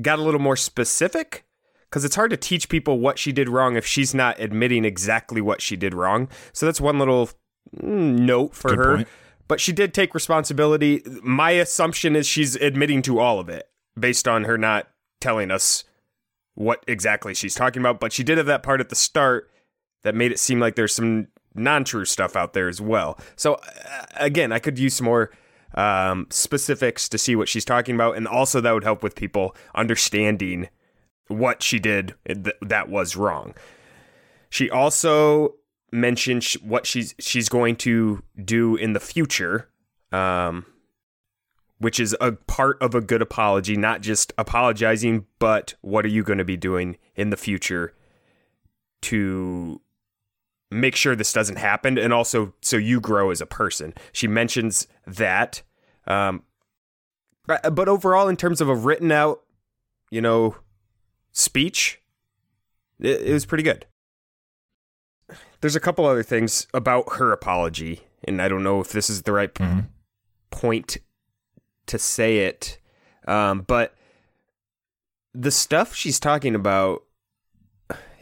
got 0.00 0.20
a 0.20 0.22
little 0.22 0.40
more 0.40 0.56
specific 0.56 1.44
because 1.90 2.04
it's 2.04 2.14
hard 2.14 2.30
to 2.30 2.36
teach 2.36 2.68
people 2.68 3.00
what 3.00 3.18
she 3.18 3.32
did 3.32 3.48
wrong 3.48 3.74
if 3.74 3.84
she's 3.84 4.14
not 4.14 4.38
admitting 4.38 4.84
exactly 4.84 5.40
what 5.40 5.60
she 5.60 5.74
did 5.76 5.92
wrong. 5.92 6.28
So 6.52 6.66
that's 6.66 6.80
one 6.80 7.00
little 7.00 7.30
mm, 7.76 8.18
note 8.20 8.54
for 8.54 8.68
Good 8.68 8.78
her. 8.78 8.96
point. 8.96 9.08
But 9.48 9.60
she 9.60 9.72
did 9.72 9.92
take 9.92 10.14
responsibility. 10.14 11.02
My 11.22 11.50
assumption 11.50 12.14
is 12.14 12.28
she's 12.28 12.54
admitting 12.54 13.02
to 13.02 13.18
all 13.18 13.40
of 13.40 13.48
it 13.48 13.68
based 13.98 14.28
on 14.28 14.44
her 14.44 14.56
not 14.56 14.88
telling 15.20 15.50
us 15.50 15.82
what 16.54 16.84
exactly 16.86 17.34
she's 17.34 17.56
talking 17.56 17.82
about. 17.82 17.98
But 17.98 18.12
she 18.12 18.22
did 18.22 18.38
have 18.38 18.46
that 18.46 18.62
part 18.62 18.80
at 18.80 18.88
the 18.88 18.94
start 18.94 19.50
that 20.04 20.14
made 20.14 20.30
it 20.30 20.38
seem 20.38 20.60
like 20.60 20.76
there's 20.76 20.94
some 20.94 21.26
non-true 21.56 22.04
stuff 22.04 22.36
out 22.36 22.52
there 22.52 22.68
as 22.68 22.80
well. 22.80 23.18
So 23.34 23.54
uh, 23.54 24.04
again, 24.14 24.52
I 24.52 24.60
could 24.60 24.78
use 24.78 24.94
some 24.94 25.06
more 25.06 25.30
um, 25.74 26.26
specifics 26.30 27.08
to 27.08 27.18
see 27.18 27.36
what 27.36 27.48
she's 27.48 27.64
talking 27.64 27.94
about, 27.94 28.16
and 28.16 28.26
also 28.26 28.60
that 28.60 28.72
would 28.72 28.84
help 28.84 29.02
with 29.02 29.14
people 29.14 29.54
understanding 29.74 30.68
what 31.28 31.62
she 31.62 31.78
did 31.78 32.14
th- 32.26 32.56
that 32.60 32.88
was 32.88 33.16
wrong. 33.16 33.54
She 34.50 34.70
also 34.70 35.56
mentioned 35.92 36.44
what 36.62 36.86
she's 36.86 37.14
she's 37.18 37.48
going 37.48 37.76
to 37.76 38.22
do 38.44 38.76
in 38.76 38.92
the 38.92 39.00
future, 39.00 39.68
um, 40.12 40.66
which 41.78 41.98
is 41.98 42.16
a 42.20 42.32
part 42.32 42.80
of 42.82 42.94
a 42.94 43.00
good 43.00 43.22
apology, 43.22 43.76
not 43.76 44.00
just 44.00 44.32
apologizing, 44.38 45.26
but 45.38 45.74
what 45.80 46.04
are 46.04 46.08
you 46.08 46.22
going 46.22 46.38
to 46.38 46.44
be 46.44 46.56
doing 46.56 46.98
in 47.16 47.30
the 47.30 47.36
future 47.36 47.94
to 49.02 49.80
make 50.74 50.96
sure 50.96 51.14
this 51.16 51.32
doesn't 51.32 51.56
happen 51.56 51.96
and 51.98 52.12
also 52.12 52.52
so 52.60 52.76
you 52.76 53.00
grow 53.00 53.30
as 53.30 53.40
a 53.40 53.46
person. 53.46 53.94
She 54.12 54.26
mentions 54.28 54.86
that. 55.06 55.62
Um, 56.06 56.42
but 57.46 57.74
but 57.74 57.88
overall, 57.88 58.28
in 58.28 58.36
terms 58.36 58.60
of 58.60 58.68
a 58.68 58.74
written 58.74 59.12
out, 59.12 59.42
you 60.10 60.20
know, 60.20 60.56
speech, 61.32 62.00
it, 63.00 63.20
it 63.22 63.32
was 63.32 63.46
pretty 63.46 63.64
good. 63.64 63.86
There's 65.60 65.76
a 65.76 65.80
couple 65.80 66.04
other 66.04 66.22
things 66.22 66.66
about 66.74 67.14
her 67.16 67.32
apology, 67.32 68.02
and 68.24 68.40
I 68.42 68.48
don't 68.48 68.62
know 68.62 68.80
if 68.80 68.92
this 68.92 69.08
is 69.08 69.22
the 69.22 69.32
right 69.32 69.52
p- 69.52 69.64
Mhm. 69.64 69.86
point 70.50 70.98
to 71.86 71.98
say 71.98 72.38
it, 72.40 72.78
um, 73.26 73.62
but 73.62 73.94
the 75.32 75.50
stuff 75.50 75.94
she's 75.94 76.20
talking 76.20 76.54
about 76.54 77.02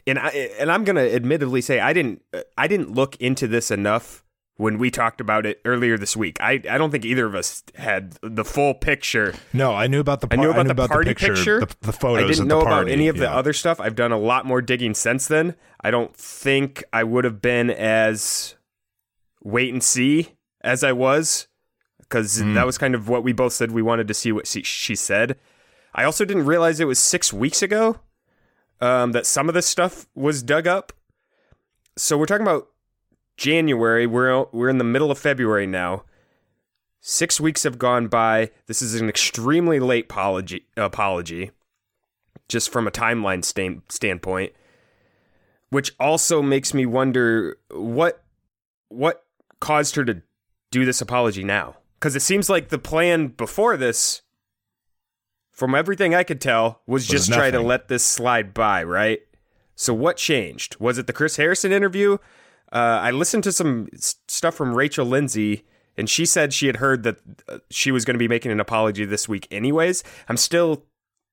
and 0.07 0.19
I 0.19 0.29
and 0.59 0.71
I'm 0.71 0.85
gonna 0.85 1.03
admittedly 1.03 1.61
say 1.61 1.81
I 1.81 1.93
didn't 1.93 2.23
I 2.57 2.67
didn't 2.69 2.95
look 2.95 3.17
into 3.17 3.47
this 3.47 3.71
enough 3.71 4.25
when 4.57 4.79
we 4.79 4.91
talked 4.91 5.21
about 5.21 5.47
it 5.47 5.61
earlier 5.65 5.97
this 5.97 6.17
week. 6.17 6.37
I, 6.41 6.53
I 6.71 6.79
don't 6.79 6.91
think 6.91 7.05
either 7.05 7.27
of 7.27 7.35
us 7.35 7.63
had 7.75 8.19
the 8.23 8.45
full 8.45 8.75
picture. 8.75 9.35
No, 9.53 9.73
I 9.73 9.87
knew 9.87 9.99
about 10.01 10.21
the. 10.21 10.29
I 10.31 10.37
knew 10.37 10.51
about 10.51 10.67
the 10.69 10.75
the 10.75 10.89
party 10.89 11.11
picture, 11.11 11.35
picture. 11.35 11.61
the, 11.61 11.75
the 11.81 11.93
photos. 11.93 12.25
I 12.25 12.29
didn't 12.29 12.49
know 12.49 12.61
about 12.61 12.89
any 12.89 13.09
of 13.09 13.17
the 13.17 13.31
other 13.31 13.53
stuff. 13.53 13.81
I've 13.81 13.97
done 13.97 14.13
a 14.13 14.19
lot 14.19 14.45
more 14.47 14.61
digging 14.61 14.95
since 14.95 15.27
then. 15.27 15.55
I 15.81 15.91
don't 15.91 16.15
think 16.17 16.85
I 16.93 17.03
would 17.03 17.25
have 17.25 17.41
been 17.41 17.71
as 17.71 18.55
wait 19.43 19.73
and 19.73 19.83
see 19.83 20.35
as 20.63 20.85
I 20.85 20.93
was 20.93 21.49
because 21.99 22.41
Mm. 22.43 22.55
that 22.55 22.67
was 22.67 22.79
kind 22.79 22.95
of 22.95 23.09
what 23.09 23.25
we 23.25 23.33
both 23.33 23.53
said 23.55 23.71
we 23.73 23.83
wanted 23.83 24.07
to 24.09 24.15
see 24.15 24.31
what 24.33 24.47
she, 24.47 24.63
she 24.63 24.95
said. 24.95 25.37
I 25.95 26.05
also 26.05 26.25
didn't 26.25 26.47
realize 26.47 26.79
it 26.79 26.85
was 26.87 26.99
six 26.99 27.33
weeks 27.33 27.63
ago 27.63 27.99
um, 28.83 29.13
that 29.13 29.27
some 29.27 29.49
of 29.49 29.55
this 29.55 29.67
stuff 29.67 30.07
was 30.15 30.43
dug 30.43 30.67
up. 30.67 30.93
So 31.97 32.19
we're 32.19 32.27
talking 32.27 32.47
about 32.47 32.69
January. 33.37 34.07
We're 34.07 34.45
we're 34.53 34.69
in 34.69 34.79
the 34.79 34.85
middle 34.85 35.11
of 35.11 35.19
February 35.19 35.67
now. 35.67 36.05
Six 37.01 37.41
weeks 37.41 37.63
have 37.63 37.79
gone 37.79 38.09
by. 38.09 38.51
This 38.67 38.83
is 38.83 39.01
an 39.01 39.09
extremely 39.09 39.79
late 39.81 40.07
apology. 40.07 40.67
Apology, 40.77 41.53
just 42.49 42.71
from 42.71 42.87
a 42.87 42.91
timeline 42.91 43.45
stan- 43.45 43.83
standpoint, 43.89 44.53
which 45.71 45.95
also 46.01 46.43
makes 46.43 46.75
me 46.75 46.85
wonder 46.85 47.57
what 47.71 48.25
what 48.89 49.25
caused 49.61 49.95
her 49.95 50.05
to 50.05 50.23
do 50.73 50.85
this 50.85 51.01
apology 51.01 51.45
now. 51.45 51.77
Because 51.95 52.17
it 52.17 52.21
seems 52.21 52.51
like 52.51 52.71
the 52.71 52.79
plan 52.79 53.29
before 53.29 53.77
this, 53.77 54.23
from 55.53 55.75
everything 55.75 56.15
I 56.15 56.25
could 56.25 56.41
tell, 56.41 56.81
was, 56.87 57.03
Was 57.03 57.09
just 57.09 57.33
try 57.33 57.51
to 57.51 57.61
let 57.61 57.89
this 57.89 58.05
slide 58.05 58.53
by, 58.55 58.83
right? 58.83 59.21
So 59.77 59.95
what 59.95 60.17
changed? 60.17 60.77
Was 60.81 60.99
it 60.99 61.07
the 61.07 61.13
Chris 61.13 61.37
Harrison 61.37 61.73
interview? 61.73 62.19
Uh, 62.73 63.01
I 63.03 63.11
listened 63.11 63.45
to 63.45 63.53
some 63.53 63.89
stuff 63.93 64.55
from 64.55 64.75
Rachel 64.75 65.05
Lindsay, 65.05 65.65
and 65.97 66.09
she 66.09 66.25
said 66.25 66.55
she 66.55 66.67
had 66.67 66.77
heard 66.77 67.03
that 67.03 67.19
uh, 67.49 67.59
she 67.71 67.91
was 67.91 68.05
going 68.05 68.15
to 68.15 68.19
be 68.19 68.29
making 68.29 68.51
an 68.51 68.61
apology 68.61 69.05
this 69.05 69.29
week, 69.29 69.47
anyways. 69.51 70.03
I'm 70.29 70.39
still 70.39 70.87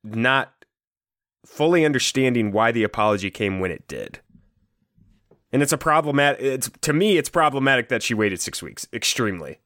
not 0.04 0.54
fully 1.46 1.86
understanding 1.86 2.52
why 2.52 2.72
the 2.72 2.84
apology 2.84 3.32
came 3.32 3.60
when 3.60 3.72
it 3.72 3.88
did. 3.88 4.20
And 5.52 5.64
it's 5.64 5.72
a 5.72 5.78
problematic. 5.78 6.42
It's 6.42 6.70
to 6.82 6.94
me, 6.94 7.18
it's 7.18 7.30
problematic 7.30 7.90
that 7.90 8.04
she 8.04 8.14
waited 8.14 8.42
six 8.42 8.62
weeks. 8.62 8.88
Extremely. 8.94 9.60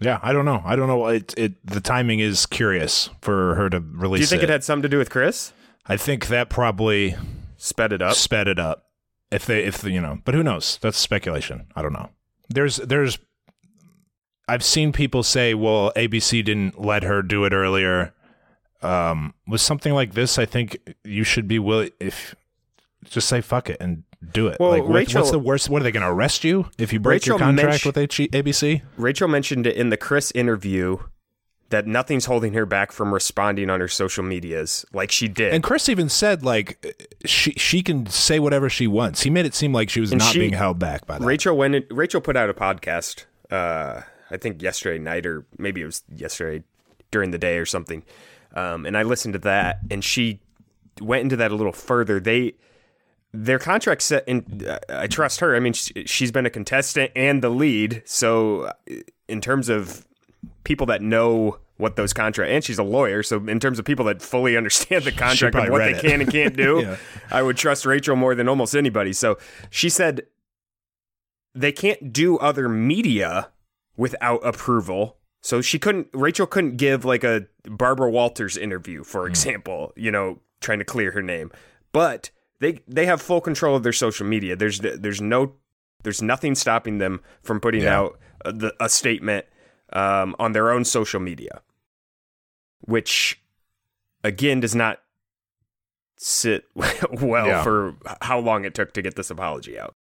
Yeah, 0.00 0.18
I 0.22 0.32
don't 0.32 0.44
know. 0.44 0.62
I 0.64 0.76
don't 0.76 0.88
know. 0.88 1.06
It 1.06 1.34
it 1.36 1.66
the 1.66 1.80
timing 1.80 2.20
is 2.20 2.46
curious 2.46 3.10
for 3.20 3.54
her 3.54 3.70
to 3.70 3.80
release. 3.80 4.20
Do 4.20 4.22
you 4.22 4.26
think 4.26 4.42
it. 4.42 4.48
had 4.48 4.64
something 4.64 4.82
to 4.82 4.88
do 4.88 4.98
with 4.98 5.10
Chris? 5.10 5.52
I 5.86 5.96
think 5.96 6.26
that 6.28 6.48
probably 6.48 7.16
Sped 7.56 7.92
it 7.92 8.02
up. 8.02 8.14
sped 8.14 8.48
it 8.48 8.58
up. 8.58 8.86
If 9.30 9.46
they 9.46 9.64
if 9.64 9.82
you 9.84 10.00
know, 10.00 10.20
but 10.24 10.34
who 10.34 10.42
knows? 10.42 10.78
That's 10.82 10.98
speculation. 10.98 11.66
I 11.74 11.82
don't 11.82 11.92
know. 11.92 12.10
There's 12.48 12.76
there's 12.76 13.18
I've 14.46 14.64
seen 14.64 14.92
people 14.92 15.22
say, 15.22 15.54
well, 15.54 15.92
ABC 15.96 16.44
didn't 16.44 16.78
let 16.80 17.02
her 17.02 17.22
do 17.22 17.44
it 17.44 17.52
earlier. 17.52 18.12
Um, 18.82 19.32
with 19.46 19.62
something 19.62 19.94
like 19.94 20.12
this, 20.12 20.38
I 20.38 20.44
think 20.44 20.76
you 21.04 21.24
should 21.24 21.48
be 21.48 21.58
willing 21.58 21.90
if 21.98 22.34
just 23.04 23.28
say 23.28 23.40
fuck 23.40 23.70
it 23.70 23.78
and 23.80 24.02
do 24.32 24.48
it. 24.48 24.58
Well, 24.60 24.70
like, 24.70 24.82
what- 24.84 24.92
Rachel- 24.94 25.20
what's 25.20 25.30
the 25.30 25.38
worst? 25.38 25.68
What 25.70 25.80
are 25.82 25.84
they 25.84 25.92
going 25.92 26.02
to 26.02 26.08
arrest 26.10 26.44
you 26.44 26.66
if 26.78 26.92
you 26.92 27.00
break 27.00 27.26
your 27.26 27.38
contract 27.38 27.84
with 27.86 27.96
H- 27.98 28.18
ABC? 28.32 28.82
Rachel 28.96 29.28
mentioned 29.28 29.66
it 29.66 29.76
in 29.76 29.90
the 29.90 29.96
Chris 29.96 30.30
interview 30.32 30.98
that 31.70 31.86
nothing's 31.86 32.26
holding 32.26 32.52
her 32.52 32.66
back 32.66 32.92
from 32.92 33.12
responding 33.12 33.68
on 33.70 33.80
her 33.80 33.88
social 33.88 34.22
medias 34.22 34.84
like 34.92 35.10
she 35.10 35.26
did. 35.28 35.52
And 35.52 35.62
Chris 35.62 35.88
even 35.88 36.08
said 36.08 36.44
like 36.44 36.94
she 37.24 37.52
she 37.52 37.82
can 37.82 38.06
say 38.06 38.38
whatever 38.38 38.68
she 38.68 38.86
wants. 38.86 39.22
He 39.22 39.30
made 39.30 39.46
it 39.46 39.54
seem 39.54 39.72
like 39.72 39.90
she 39.90 40.00
was 40.00 40.12
And 40.12 40.20
not 40.20 40.32
she- 40.32 40.38
being 40.40 40.52
held 40.52 40.78
back 40.78 41.06
by 41.06 41.18
that. 41.18 41.24
Rachel 41.24 41.56
went. 41.56 41.74
In, 41.74 41.84
Rachel 41.90 42.20
put 42.20 42.36
out 42.36 42.48
a 42.50 42.54
podcast. 42.54 43.24
Uh, 43.50 44.02
I 44.30 44.36
think 44.36 44.62
yesterday 44.62 44.98
night, 45.02 45.26
or 45.26 45.44
maybe 45.58 45.80
it 45.82 45.86
was 45.86 46.02
yesterday 46.14 46.64
during 47.10 47.30
the 47.30 47.38
day 47.38 47.58
or 47.58 47.66
something. 47.66 48.04
Um, 48.54 48.86
and 48.86 48.96
I 48.96 49.02
listened 49.02 49.32
to 49.34 49.38
that, 49.40 49.80
and 49.90 50.04
she 50.04 50.40
went 51.00 51.22
into 51.22 51.36
that 51.36 51.50
a 51.50 51.54
little 51.56 51.72
further. 51.72 52.20
They 52.20 52.54
their 53.34 53.58
contract 53.58 54.00
set, 54.02 54.22
and 54.28 54.64
uh, 54.64 54.78
I 54.88 55.08
trust 55.08 55.40
her. 55.40 55.56
I 55.56 55.60
mean, 55.60 55.72
she's 55.72 56.30
been 56.30 56.46
a 56.46 56.50
contestant 56.50 57.10
and 57.16 57.42
the 57.42 57.48
lead, 57.48 58.02
so 58.04 58.62
uh, 58.62 58.72
in 59.28 59.40
terms 59.40 59.68
of 59.68 60.06
people 60.62 60.86
that 60.86 61.02
know 61.02 61.58
what 61.76 61.96
those 61.96 62.12
contract, 62.12 62.52
and 62.52 62.62
she's 62.62 62.78
a 62.78 62.84
lawyer, 62.84 63.24
so 63.24 63.44
in 63.48 63.58
terms 63.58 63.80
of 63.80 63.84
people 63.84 64.04
that 64.04 64.22
fully 64.22 64.56
understand 64.56 65.02
the 65.02 65.10
contract 65.10 65.52
probably 65.52 65.70
what 65.72 65.78
they 65.78 65.96
it. 65.96 66.00
can 66.00 66.20
and 66.20 66.30
can't 66.30 66.56
do, 66.56 66.80
Yeah. 66.82 66.96
I 67.30 67.42
would 67.42 67.56
trust 67.56 67.84
Rachel 67.84 68.14
more 68.14 68.36
than 68.36 68.48
almost 68.48 68.76
anybody. 68.76 69.12
So 69.12 69.36
she 69.68 69.88
said 69.88 70.26
they 71.54 71.72
can't 71.72 72.12
do 72.12 72.38
other 72.38 72.68
media 72.68 73.50
without 73.96 74.46
approval. 74.46 75.16
So 75.40 75.60
she 75.60 75.80
couldn't 75.80 76.06
Rachel 76.12 76.46
couldn't 76.46 76.76
give 76.76 77.04
like 77.04 77.24
a 77.24 77.46
Barbara 77.64 78.10
Walters 78.10 78.56
interview, 78.56 79.02
for 79.02 79.26
example, 79.26 79.92
you 79.96 80.12
know, 80.12 80.38
trying 80.60 80.78
to 80.78 80.84
clear 80.84 81.10
her 81.10 81.22
name. 81.22 81.50
But 81.92 82.30
they 82.60 82.80
they 82.88 83.06
have 83.06 83.20
full 83.22 83.40
control 83.40 83.76
of 83.76 83.82
their 83.82 83.92
social 83.92 84.26
media. 84.26 84.56
There's 84.56 84.80
there's 84.80 85.20
no 85.20 85.52
there's 86.02 86.22
nothing 86.22 86.54
stopping 86.54 86.98
them 86.98 87.20
from 87.42 87.60
putting 87.60 87.82
Yeah. 87.82 87.98
out 87.98 88.18
a, 88.44 88.52
the, 88.52 88.74
a 88.80 88.88
statement 88.88 89.46
um, 89.92 90.34
on 90.38 90.52
their 90.52 90.70
own 90.70 90.84
social 90.84 91.20
media, 91.20 91.62
which 92.80 93.40
again 94.22 94.60
does 94.60 94.74
not 94.74 95.00
sit 96.16 96.64
well 96.74 97.46
Yeah. 97.46 97.62
for 97.62 97.94
how 98.22 98.38
long 98.38 98.64
it 98.64 98.74
took 98.74 98.92
to 98.94 99.02
get 99.02 99.14
this 99.16 99.30
apology 99.30 99.78
out. 99.78 99.94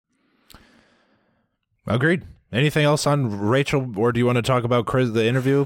Agreed. 1.88 2.24
Anything 2.52 2.84
else 2.86 3.08
on 3.08 3.40
Rachel, 3.40 3.94
or 3.98 4.12
do 4.12 4.20
you 4.20 4.26
want 4.26 4.36
to 4.36 4.42
talk 4.42 4.64
about 4.64 4.86
Chris, 4.86 5.10
the 5.12 5.26
interview? 5.26 5.66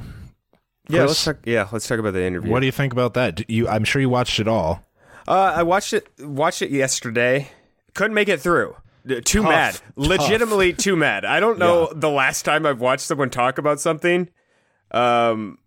Yeah, 0.88 1.06
let's 1.06 1.24
talk. 1.24 1.38
Yeah, 1.44 1.68
let's 1.72 1.88
talk 1.88 1.98
about 1.98 2.14
the 2.14 2.24
interview. 2.24 2.52
What 2.52 2.60
do 2.60 2.68
you 2.68 2.72
think 2.72 2.94
about 2.94 3.16
that? 3.16 3.36
Do 3.36 3.44
You, 3.48 3.68
I'm 3.68 3.84
sure 3.84 4.00
you 4.02 4.10
watched 4.10 4.40
it 4.40 4.48
all. 4.48 4.84
Uh, 5.28 5.54
I 5.56 5.64
watched 5.64 5.94
it. 5.94 6.08
Watched 6.20 6.62
it 6.62 6.72
yesterday. 6.72 7.50
Couldn't 7.94 8.14
make 8.14 8.30
it 8.30 8.40
through. 8.42 8.76
Uh, 9.10 9.22
Too 9.24 9.42
Tough, 9.42 9.50
mad. 9.50 9.74
tough. 9.74 9.84
Legitimately 9.96 10.74
too 10.74 10.96
mad. 10.96 11.26
I 11.26 11.40
don't 11.40 11.58
know 11.60 11.88
Yeah. 11.88 11.94
the 11.96 12.10
last 12.10 12.44
time 12.44 12.66
I've 12.66 12.82
watched 12.82 13.04
someone 13.06 13.30
talk 13.30 13.58
about 13.58 13.80
something, 13.80 14.30
um, 14.92 15.58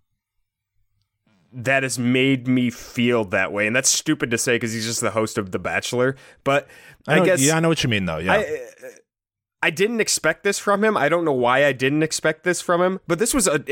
that 1.52 1.82
has 1.82 1.98
made 1.98 2.46
me 2.46 2.68
feel 2.70 3.24
that 3.26 3.52
way, 3.52 3.66
and 3.66 3.74
that's 3.74 3.88
stupid 3.88 4.30
to 4.32 4.38
say 4.38 4.56
because 4.56 4.72
he's 4.72 4.84
just 4.84 5.00
the 5.00 5.10
host 5.12 5.38
of 5.38 5.50
The 5.50 5.58
Bachelor. 5.58 6.14
But 6.44 6.68
I, 7.06 7.16
know, 7.20 7.24
guess 7.24 7.40
yeah, 7.40 7.56
I 7.56 7.60
know 7.60 7.68
what 7.68 7.82
you 7.82 7.88
mean, 7.88 8.04
though. 8.04 8.18
Yeah, 8.18 8.34
I, 8.34 8.66
I 9.62 9.70
didn't 9.70 10.00
expect 10.00 10.44
this 10.44 10.58
from 10.58 10.84
him. 10.84 10.96
I 10.96 11.08
don't 11.08 11.24
know 11.24 11.32
why 11.32 11.64
I 11.64 11.72
didn't 11.72 12.02
expect 12.02 12.42
this 12.44 12.60
from 12.60 12.82
him, 12.82 13.00
but 13.08 13.18
this 13.18 13.32
was 13.32 13.48
a 13.48 13.64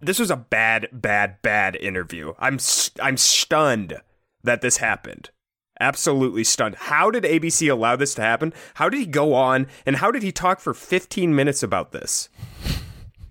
this 0.00 0.18
was 0.18 0.30
a 0.30 0.36
bad, 0.36 0.88
bad, 0.92 1.42
bad 1.42 1.74
interview. 1.76 2.32
I'm 2.38 2.58
st- 2.58 3.04
I'm 3.04 3.16
stunned 3.16 4.00
that 4.46 4.62
this 4.62 4.78
happened. 4.78 5.30
Absolutely 5.78 6.42
stunned. 6.42 6.74
How 6.76 7.10
did 7.10 7.24
ABC 7.24 7.70
allow 7.70 7.96
this 7.96 8.14
to 8.14 8.22
happen? 8.22 8.54
How 8.74 8.88
did 8.88 8.98
he 8.98 9.04
go 9.06 9.34
on 9.34 9.66
and 9.84 9.96
how 9.96 10.10
did 10.10 10.22
he 10.22 10.32
talk 10.32 10.58
for 10.60 10.72
15 10.72 11.34
minutes 11.34 11.62
about 11.62 11.92
this? 11.92 12.30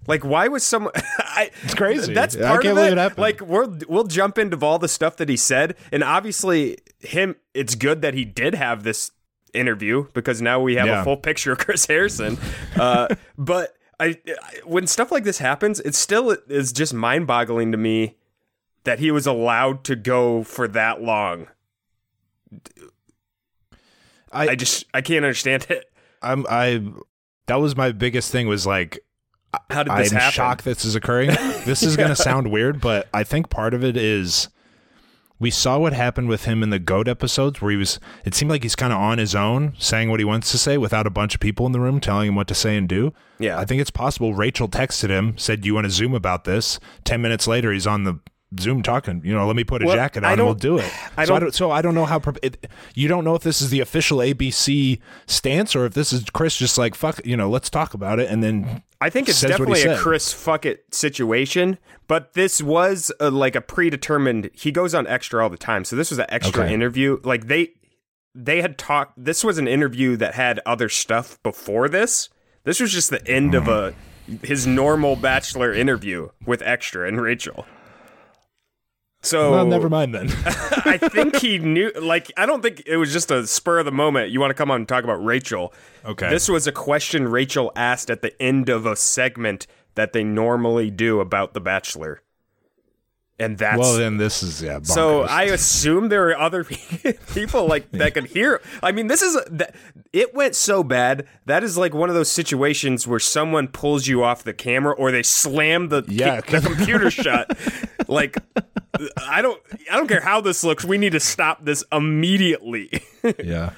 Like, 0.07 0.23
why 0.23 0.47
was 0.47 0.63
someone? 0.63 0.93
I, 1.17 1.49
It's 1.63 1.73
crazy. 1.73 2.13
That's 2.13 2.35
I 2.35 2.39
can't 2.39 2.55
of 2.57 2.61
believe 2.75 2.85
it. 2.89 2.91
it 2.91 2.97
happened. 2.99 3.17
Like, 3.19 3.41
we'll 3.41 3.79
we'll 3.89 4.03
jump 4.03 4.37
into 4.37 4.63
all 4.63 4.77
the 4.77 4.87
stuff 4.87 5.17
that 5.17 5.27
he 5.29 5.35
said, 5.37 5.75
and 5.91 6.03
obviously, 6.03 6.77
him. 6.99 7.35
It's 7.55 7.73
good 7.73 8.03
that 8.03 8.13
he 8.13 8.23
did 8.23 8.53
have 8.53 8.83
this 8.83 9.09
interview 9.55 10.05
because 10.13 10.43
now 10.43 10.59
we 10.59 10.75
have 10.75 10.85
Yeah. 10.85 11.01
a 11.01 11.03
full 11.03 11.17
picture 11.17 11.53
of 11.53 11.57
Chris 11.57 11.87
Harrison. 11.87 12.37
Uh, 12.79 13.07
but 13.39 13.73
I, 13.99 14.19
I, 14.27 14.59
when 14.65 14.85
stuff 14.85 15.11
like 15.11 15.23
this 15.23 15.39
happens, 15.39 15.79
it 15.79 15.95
still 15.95 16.37
is 16.49 16.71
just 16.71 16.93
mind 16.93 17.25
boggling 17.25 17.71
to 17.71 17.77
me 17.79 18.15
that 18.85 18.99
he 18.99 19.11
was 19.11 19.27
allowed 19.27 19.83
to 19.85 19.95
go 19.95 20.43
for 20.43 20.67
that 20.69 21.01
long. 21.01 21.47
I, 24.31 24.49
I 24.49 24.55
just 24.55 24.85
I 24.93 25.01
can't 25.01 25.23
understand 25.25 25.67
it. 25.69 25.85
I'm 26.21 26.45
I. 26.49 26.81
That 27.47 27.55
was 27.55 27.75
my 27.75 27.91
biggest 27.91 28.31
thing. 28.31 28.47
Was 28.47 28.65
like 28.65 28.99
How 29.69 29.83
did 29.83 29.95
this 29.97 30.11
I'm 30.11 30.17
happen? 30.19 30.31
shocked 30.33 30.65
this 30.65 30.83
is 30.85 30.95
occurring. 30.95 31.29
this 31.65 31.83
is 31.83 31.95
going 31.95 32.09
to 32.09 32.15
sound 32.15 32.51
weird, 32.51 32.81
but 32.81 33.07
I 33.13 33.23
think 33.23 33.49
part 33.49 33.73
of 33.73 33.83
it 33.83 33.95
is 33.95 34.49
we 35.37 35.51
saw 35.51 35.77
what 35.77 35.93
happened 35.93 36.27
with 36.29 36.45
him 36.45 36.63
in 36.63 36.69
the 36.69 36.79
goat 36.79 37.07
episodes 37.07 37.61
where 37.61 37.71
he 37.71 37.77
was 37.77 37.99
it 38.23 38.33
seemed 38.33 38.49
like 38.49 38.63
he's 38.63 38.75
kind 38.75 38.91
of 38.93 38.99
on 38.99 39.17
his 39.17 39.35
own 39.35 39.73
saying 39.77 40.09
what 40.09 40.19
he 40.19 40.25
wants 40.25 40.49
to 40.51 40.57
say 40.57 40.77
without 40.77 41.05
a 41.05 41.09
bunch 41.09 41.35
of 41.35 41.41
people 41.41 41.65
in 41.65 41.71
the 41.73 41.79
room 41.79 41.99
telling 41.99 42.29
him 42.29 42.35
what 42.35 42.47
to 42.47 42.55
say 42.55 42.77
and 42.77 42.87
do 42.87 43.13
Yeah. 43.37 43.59
i 43.59 43.65
think 43.65 43.81
it's 43.81 43.91
possible 43.91 44.33
rachel 44.33 44.69
texted 44.69 45.09
him 45.09 45.37
said 45.37 45.59
do 45.59 45.67
you 45.67 45.73
want 45.75 45.83
to 45.83 45.91
zoom 45.91 46.13
about 46.13 46.45
this 46.45 46.79
10 47.03 47.21
minutes 47.21 47.47
later 47.47 47.73
he's 47.73 47.85
on 47.85 48.05
the 48.05 48.17
zoom 48.59 48.81
talking 48.81 49.21
you 49.23 49.33
know 49.33 49.45
let 49.47 49.55
me 49.55 49.63
put 49.63 49.81
a 49.81 49.85
Well, 49.85 49.95
jacket 49.95 50.23
I 50.23 50.27
on 50.27 50.33
and 50.33 50.43
we'll 50.43 50.53
don't- 50.53 50.61
do 50.61 50.85
it 50.85 50.91
I 51.17 51.25
so, 51.25 51.35
I 51.35 51.39
don't- 51.39 51.41
don't, 51.41 51.55
so 51.55 51.71
i 51.71 51.81
don't 51.81 51.95
know 51.95 52.05
how 52.05 52.21
it, 52.41 52.67
you 52.93 53.07
don't 53.07 53.23
know 53.23 53.35
if 53.35 53.43
this 53.43 53.61
is 53.61 53.69
the 53.69 53.79
official 53.79 54.19
abc 54.19 54.99
stance 55.25 55.75
or 55.75 55.85
if 55.85 55.93
this 55.93 56.13
is 56.13 56.23
chris 56.25 56.57
just 56.57 56.77
like 56.77 56.95
fuck 56.95 57.25
you 57.25 57.37
know 57.37 57.49
let's 57.49 57.69
talk 57.69 57.93
about 57.93 58.19
it 58.19 58.29
and 58.29 58.43
then 58.43 58.83
I 59.01 59.09
think 59.09 59.29
it's 59.29 59.37
says 59.37 59.59
what 59.59 59.67
he 59.67 59.73
definitely 59.75 59.93
a. 59.93 59.97
Chris 60.01 60.33
fuck 60.33 60.65
it 60.65 60.85
situation, 60.91 61.77
but 62.07 62.33
this 62.33 62.63
was 62.63 63.11
a, 63.19 63.29
like 63.29 63.55
a 63.55 63.61
predetermined. 63.61 64.49
He 64.53 64.71
goes 64.71 64.95
on 64.95 65.05
extra 65.05 65.43
all 65.43 65.49
the 65.49 65.57
time, 65.57 65.83
so 65.83 65.95
this 65.95 66.09
was 66.09 66.17
an 66.17 66.25
extra 66.29 66.63
Okay. 66.63 66.73
interview. 66.73 67.19
Like 67.23 67.45
they 67.47 67.73
they 68.33 68.61
had 68.61 68.77
talked. 68.77 69.13
This 69.17 69.43
was 69.43 69.57
an 69.57 69.67
interview 69.67 70.15
that 70.17 70.33
had 70.33 70.59
other 70.65 70.89
stuff 70.89 71.37
before 71.43 71.87
this. 71.87 72.29
This 72.63 72.79
was 72.79 72.91
just 72.91 73.09
the 73.09 73.25
end 73.27 73.53
of 73.53 73.65
hmm. 73.65 73.69
a 73.69 73.93
his 74.43 74.65
normal 74.65 75.15
bachelor 75.15 75.71
interview 75.71 76.29
with 76.45 76.61
extra 76.63 77.07
and 77.07 77.21
Rachel. 77.21 77.65
So 79.25 79.51
well 79.51 79.65
never 79.65 79.89
mind 79.89 80.13
then 80.13 80.29
I 80.85 80.97
think 80.97 81.37
he 81.37 81.57
knew. 81.57 81.91
Like, 81.99 82.31
I 82.37 82.45
don't 82.45 82.61
think 82.61 82.83
it 82.85 82.97
was 82.97 83.11
just 83.11 83.31
a 83.31 83.47
spur 83.47 83.79
of 83.79 83.85
the 83.85 83.91
moment. 83.91 84.29
You 84.29 84.39
want 84.39 84.51
to 84.51 84.55
come 84.55 84.69
on 84.69 84.81
and 84.81 84.87
talk 84.87 85.03
about 85.03 85.23
Rachel? 85.25 85.73
Okay. 86.05 86.29
This 86.29 86.47
was 86.47 86.67
a 86.67 86.71
question 86.71 87.27
Rachel 87.27 87.71
asked 87.75 88.09
at 88.11 88.21
the 88.21 88.39
end 88.41 88.69
of 88.69 88.85
a 88.85 88.95
segment 88.95 89.65
that 89.95 90.13
they 90.13 90.23
normally 90.23 90.91
do 90.91 91.19
about 91.21 91.53
The 91.53 91.61
Bachelor, 91.61 92.21
and 93.39 93.57
that's 93.57 93.79
well 93.79 93.97
then 93.97 94.17
this 94.17 94.43
is 94.43 94.61
yeah 94.61 94.79
so. 94.83 95.21
I 95.23 95.43
assume 95.43 96.09
there 96.09 96.29
are 96.29 96.37
other 96.37 96.63
people 97.33 97.65
like 97.67 97.91
that 97.91 98.13
could 98.13 98.25
hear. 98.27 98.61
I 98.83 98.91
mean, 98.91 99.07
this 99.07 99.21
is 99.21 99.37
that, 99.51 99.75
it 100.13 100.33
went 100.33 100.55
so 100.55 100.83
bad. 100.83 101.27
That 101.45 101.63
is 101.63 101.77
like 101.77 101.93
one 101.93 102.09
of 102.09 102.15
those 102.15 102.31
situations 102.31 103.07
where 103.07 103.19
someone 103.19 103.67
pulls 103.67 104.07
you 104.07 104.23
off 104.23 104.43
the 104.43 104.53
camera 104.53 104.93
or 104.93 105.11
they 105.11 105.23
slam 105.23 105.89
the 105.89 106.03
Yeah. 106.07 106.41
the 106.41 106.61
computer 106.75 107.09
shut. 107.09 107.57
Like 108.07 108.37
I 109.27 109.41
don't 109.41 109.61
I 109.91 109.97
don't 109.97 110.07
care 110.07 110.21
how 110.21 110.41
this 110.41 110.63
looks. 110.63 110.85
We 110.85 110.97
need 110.97 111.11
to 111.13 111.19
stop 111.19 111.63
this 111.65 111.83
immediately. 111.91 112.89
Yeah. 113.43 113.71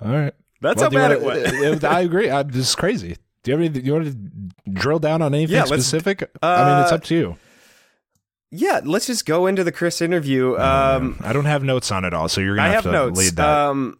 All 0.00 0.10
right. 0.10 0.32
That's 0.60 0.80
Well, 0.80 0.90
how 0.90 0.96
bad 1.08 1.22
wanna- 1.22 1.38
it 1.40 1.60
went. 1.70 1.84
I 1.84 2.00
agree. 2.00 2.30
I, 2.30 2.42
this 2.44 2.68
is 2.70 2.74
crazy. 2.74 3.16
Do 3.42 3.50
you 3.50 3.58
have 3.58 3.74
any? 3.74 3.80
You 3.84 3.92
want 3.92 4.06
to 4.06 4.70
drill 4.72 4.98
down 5.00 5.20
on 5.22 5.34
anything 5.34 5.56
Yeah, 5.56 5.64
specific? 5.64 6.30
I 6.42 6.64
mean, 6.74 6.82
it's 6.82 6.92
uh, 6.92 6.94
up 6.94 7.04
to 7.04 7.14
you. 7.14 7.36
yeah, 8.50 8.80
let's 8.84 9.06
just 9.06 9.26
go 9.26 9.46
into 9.46 9.64
the 9.64 9.72
Chris 9.72 10.00
interview. 10.00 10.56
Um, 10.58 11.18
I 11.22 11.32
don't 11.32 11.44
have 11.46 11.62
notes 11.64 11.90
on 11.90 12.04
it 12.04 12.14
all, 12.14 12.28
so 12.28 12.40
you're 12.40 12.54
gonna 12.56 12.68
I 12.68 12.72
have, 12.72 12.84
have 12.84 12.92
to 12.92 12.98
notes. 12.98 13.18
lead 13.18 13.36
that. 13.36 13.48
Um, 13.48 13.98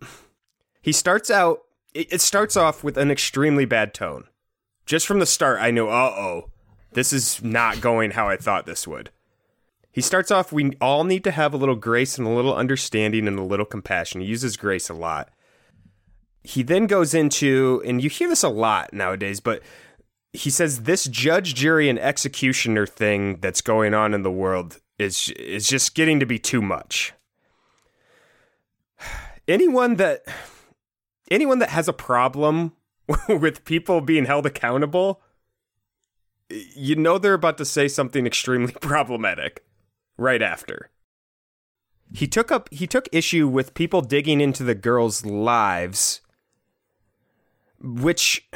he 0.80 0.92
starts 0.92 1.30
out. 1.30 1.62
It, 1.92 2.12
it 2.12 2.20
starts 2.20 2.56
off 2.56 2.82
with 2.84 2.96
an 2.96 3.10
extremely 3.10 3.64
bad 3.64 3.92
tone. 3.94 4.24
Just 4.86 5.06
from 5.06 5.18
the 5.18 5.26
start, 5.26 5.60
I 5.60 5.70
knew, 5.72 5.88
uh 5.88 6.14
oh, 6.16 6.50
this 6.94 7.12
is 7.12 7.42
not 7.42 7.80
going 7.80 8.12
how 8.12 8.28
I 8.28 8.36
thought 8.36 8.66
this 8.66 8.86
would. 8.86 9.10
He 9.90 10.00
starts 10.00 10.30
off, 10.30 10.52
we 10.52 10.72
all 10.80 11.04
need 11.04 11.22
to 11.24 11.30
have 11.30 11.52
a 11.52 11.58
little 11.58 11.76
grace 11.76 12.16
and 12.16 12.26
a 12.26 12.30
little 12.30 12.54
understanding 12.54 13.28
and 13.28 13.38
a 13.38 13.44
little 13.44 13.66
compassion. 13.66 14.22
He 14.22 14.26
uses 14.26 14.56
grace 14.56 14.88
a 14.88 14.94
lot. 14.94 15.30
He 16.42 16.62
then 16.62 16.86
goes 16.86 17.12
into, 17.12 17.82
and 17.84 18.02
you 18.02 18.08
hear 18.08 18.28
this 18.28 18.42
a 18.42 18.48
lot 18.48 18.92
nowadays, 18.94 19.38
but 19.38 19.62
he 20.32 20.50
says 20.50 20.82
this 20.82 21.04
judge, 21.04 21.54
jury, 21.54 21.88
and 21.88 21.98
executioner 21.98 22.86
thing 22.86 23.36
that's 23.40 23.60
going 23.60 23.92
on 23.92 24.14
in 24.14 24.22
the 24.22 24.30
world 24.30 24.80
is 24.98 25.28
is 25.36 25.68
just 25.68 25.94
getting 25.94 26.20
to 26.20 26.26
be 26.26 26.38
too 26.38 26.62
much. 26.62 27.12
Anyone 29.48 29.96
that 29.96 30.24
anyone 31.30 31.58
that 31.58 31.70
has 31.70 31.88
a 31.88 31.92
problem 31.92 32.72
with 33.28 33.64
people 33.64 34.00
being 34.00 34.24
held 34.24 34.46
accountable, 34.46 35.20
you 36.74 36.96
know 36.96 37.18
they're 37.18 37.34
about 37.34 37.58
to 37.58 37.64
say 37.64 37.88
something 37.88 38.26
extremely 38.26 38.72
problematic 38.80 39.64
right 40.16 40.42
after. 40.42 40.90
He 42.14 42.26
took 42.26 42.52
up 42.52 42.68
he 42.72 42.86
took 42.86 43.08
issue 43.12 43.48
with 43.48 43.74
people 43.74 44.02
digging 44.02 44.40
into 44.40 44.64
the 44.64 44.74
girls' 44.74 45.24
lives 45.24 46.20
which 47.82 48.48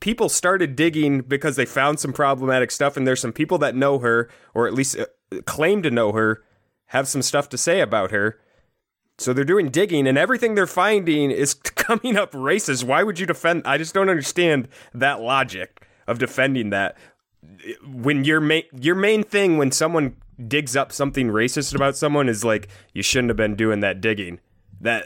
people 0.00 0.28
started 0.28 0.76
digging 0.76 1.20
because 1.20 1.56
they 1.56 1.64
found 1.64 1.98
some 1.98 2.12
problematic 2.12 2.70
stuff 2.70 2.96
and 2.96 3.06
there's 3.06 3.20
some 3.20 3.32
people 3.32 3.58
that 3.58 3.74
know 3.74 3.98
her 3.98 4.28
or 4.54 4.66
at 4.66 4.74
least 4.74 4.98
uh, 4.98 5.06
claim 5.44 5.82
to 5.82 5.90
know 5.90 6.12
her 6.12 6.42
have 6.86 7.08
some 7.08 7.22
stuff 7.22 7.48
to 7.48 7.58
say 7.58 7.80
about 7.80 8.10
her. 8.10 8.38
So 9.18 9.32
they're 9.32 9.44
doing 9.44 9.70
digging 9.70 10.06
and 10.06 10.18
everything 10.18 10.54
they're 10.54 10.66
finding 10.66 11.30
is 11.30 11.54
coming 11.54 12.16
up 12.16 12.32
racist. 12.32 12.84
Why 12.84 13.02
would 13.02 13.18
you 13.18 13.26
defend 13.26 13.62
i 13.64 13.78
just 13.78 13.94
don't 13.94 14.08
understand 14.08 14.68
that 14.94 15.20
logic 15.20 15.86
of 16.06 16.18
defending 16.18 16.70
that 16.70 16.96
when 17.84 18.24
your 18.24 18.40
main 18.40 18.62
your 18.80 18.94
main 18.94 19.22
thing 19.22 19.58
when 19.58 19.70
someone 19.72 20.16
digs 20.48 20.76
up 20.76 20.92
something 20.92 21.28
racist 21.28 21.74
about 21.74 21.96
someone 21.96 22.28
is 22.28 22.44
like 22.44 22.68
you 22.94 23.02
shouldn't 23.02 23.28
have 23.30 23.36
been 23.36 23.54
doing 23.56 23.80
that 23.80 24.00
digging 24.00 24.40
that 24.80 25.04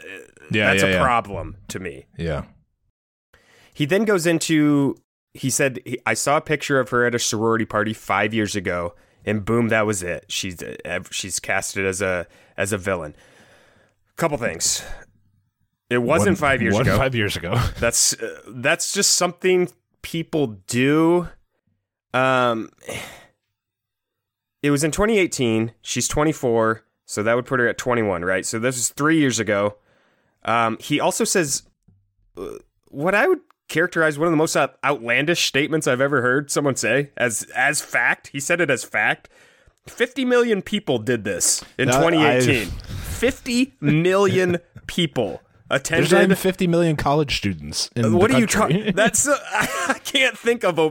Yeah, 0.51 0.71
that's 0.71 0.83
yeah, 0.83 0.89
a 0.89 0.91
yeah. 0.93 1.03
problem 1.03 1.57
to 1.69 1.79
me 1.79 2.05
yeah. 2.17 2.43
he 3.73 3.85
then 3.85 4.05
goes 4.05 4.25
into 4.27 4.95
he 5.33 5.49
said 5.49 5.79
he, 5.85 5.99
I 6.05 6.13
saw 6.13 6.37
a 6.37 6.41
picture 6.41 6.79
of 6.79 6.89
her 6.89 7.05
at 7.05 7.13
a 7.15 7.19
sorority 7.19 7.65
party 7.65 7.93
5 7.93 8.33
years 8.33 8.55
ago 8.55 8.95
and 9.25 9.43
boom 9.43 9.67
that 9.69 9.85
was 9.85 10.03
it. 10.03 10.25
She's 10.29 10.61
uh, 10.63 11.01
she's 11.11 11.39
casted 11.39 11.85
as 11.85 12.01
a 12.01 12.27
as 12.55 12.71
a 12.71 12.77
villain. 12.77 13.13
Couple 14.15 14.37
things. 14.37 14.83
It 15.89 15.97
wasn't 15.99 16.39
One- 16.39 16.49
5 16.51 16.61
years 16.61 16.79
ago. 16.79 16.97
Five 16.97 17.13
years 17.13 17.35
ago. 17.35 17.53
That's 17.79 18.13
uh, 18.13 18.39
that's 18.47 18.93
just 18.93 19.13
something 19.13 19.69
people 20.07 20.47
do. 20.67 21.27
Um 22.13 22.69
it 24.63 24.71
was 24.71 24.83
in 24.83 24.91
2018. 24.91 25.73
She's 25.81 26.07
24, 26.07 26.83
so 27.05 27.21
that 27.23 27.35
would 27.35 27.45
put 27.45 27.59
her 27.59 27.67
at 27.67 27.77
21, 27.77 28.23
right? 28.25 28.45
So 28.45 28.57
this 28.57 28.77
is 28.77 28.89
three 28.89 29.19
years 29.19 29.39
ago. 29.39 29.75
Um, 30.43 30.77
he 30.79 30.99
also 30.99 31.23
says 31.25 31.63
uh, 32.37 32.57
what 32.87 33.13
I 33.13 33.27
would 33.27 33.41
characterize 33.67 34.17
one 34.17 34.27
of 34.27 34.31
the 34.31 34.37
most 34.37 34.55
outlandish 34.55 35.45
statements 35.45 35.87
I've 35.87 36.01
ever 36.01 36.21
heard 36.21 36.49
someone 36.49 36.75
say 36.75 37.11
as 37.17 37.43
as 37.55 37.81
fact. 37.81 38.27
He 38.29 38.39
said 38.39 38.61
it 38.61 38.69
as 38.71 38.83
fact. 38.83 39.29
50 39.87 40.25
million 40.25 40.61
people 40.61 40.97
did 40.99 41.23
this 41.23 41.63
in 41.77 41.87
Now, 41.89 41.99
2018. 42.09 42.67
I- 42.67 42.71
50 42.71 43.73
million 43.81 44.57
people 44.87 45.41
There's 45.69 46.11
not 46.11 46.23
even 46.23 46.35
50 46.35 46.67
million 46.67 46.95
college 46.95 47.37
students 47.37 47.89
in 47.95 48.13
what 48.15 48.31
are 48.31 48.39
you 48.39 48.45
talking? 48.47 48.91
That's 48.95 49.27
uh, 49.27 49.37
I 49.53 49.99
can't 50.03 50.37
think 50.37 50.63
of 50.63 50.79
a, 50.79 50.87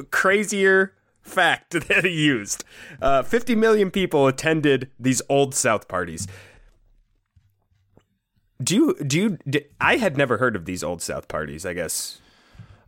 a 0.00 0.04
crazier 0.04 0.92
fact 1.22 1.70
that 1.88 2.04
he 2.04 2.10
used. 2.12 2.62
Uh, 3.02 3.22
Fifty 3.24 3.54
million 3.56 3.90
people 3.90 4.26
attended 4.28 4.90
these 5.00 5.20
old 5.28 5.54
South 5.54 5.88
parties. 5.88 6.28
Do 8.62 8.74
you 8.74 8.94
do 9.04 9.18
you? 9.52 9.60
I 9.80 9.96
had 9.96 10.16
never 10.16 10.38
heard 10.38 10.56
of 10.56 10.64
these 10.64 10.82
old 10.82 11.02
South 11.02 11.28
parties. 11.28 11.66
I 11.66 11.74
guess 11.74 12.20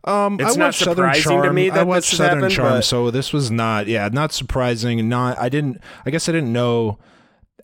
Um, 0.03 0.39
It's 0.39 0.55
I 0.55 0.59
not 0.59 0.65
watched 0.67 0.79
Southern 0.79 1.13
surprising 1.13 1.23
to 1.23 1.29
Charm. 1.29 1.57
I 1.79 1.83
watched 1.83 2.09
Southern 2.15 2.35
happened, 2.37 2.53
Charm, 2.53 2.73
but- 2.77 2.81
so 2.85 3.11
this 3.11 3.31
was 3.33 3.51
not, 3.51 3.87
yeah, 3.87 4.09
not 4.11 4.31
surprising. 4.31 5.07
Not, 5.09 5.37
I 5.37 5.49
didn't. 5.49 5.81
I 6.05 6.09
guess 6.09 6.27
I 6.27 6.31
didn't 6.31 6.53
know 6.53 6.97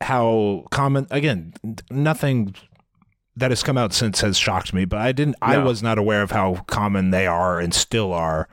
how 0.02 0.66
common. 0.72 1.08
Again, 1.10 1.54
nothing 1.90 2.54
that 3.38 3.52
has 3.52 3.64
come 3.64 3.78
out 3.78 3.94
since 3.94 4.22
has 4.22 4.38
shocked 4.38 4.74
me, 4.74 4.86
but 4.86 5.00
I 5.00 5.12
didn't. 5.12 5.36
I 5.42 5.58
was 5.58 5.84
not 5.84 5.98
aware 5.98 6.22
of 6.22 6.32
how 6.32 6.64
common 6.68 7.12
they 7.12 7.28
are 7.28 7.60
and 7.60 7.74
still 7.74 8.14
are. 8.14 8.48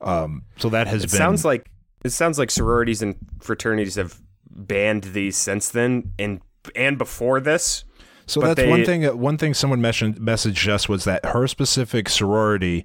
Um, 0.00 0.44
so 0.58 0.68
that 0.68 0.86
has 0.86 1.04
it 1.04 1.10
been. 1.10 1.18
sounds 1.18 1.44
like 1.44 1.70
it 2.04 2.10
sounds 2.10 2.38
like 2.38 2.50
sororities 2.50 3.02
and 3.02 3.16
fraternities 3.40 3.96
have 3.96 4.20
banned 4.50 5.04
these 5.04 5.36
since 5.36 5.70
then, 5.70 6.12
and 6.18 6.40
and 6.76 6.98
before 6.98 7.40
this. 7.40 7.84
So 8.26 8.40
that's 8.40 8.62
one 8.62 8.84
thing. 8.84 9.04
One 9.18 9.38
thing 9.38 9.54
someone 9.54 9.80
mentioned 9.80 10.16
messaged 10.16 10.68
us 10.68 10.88
was 10.88 11.04
that 11.04 11.24
her 11.26 11.46
specific 11.46 12.08
sorority 12.10 12.84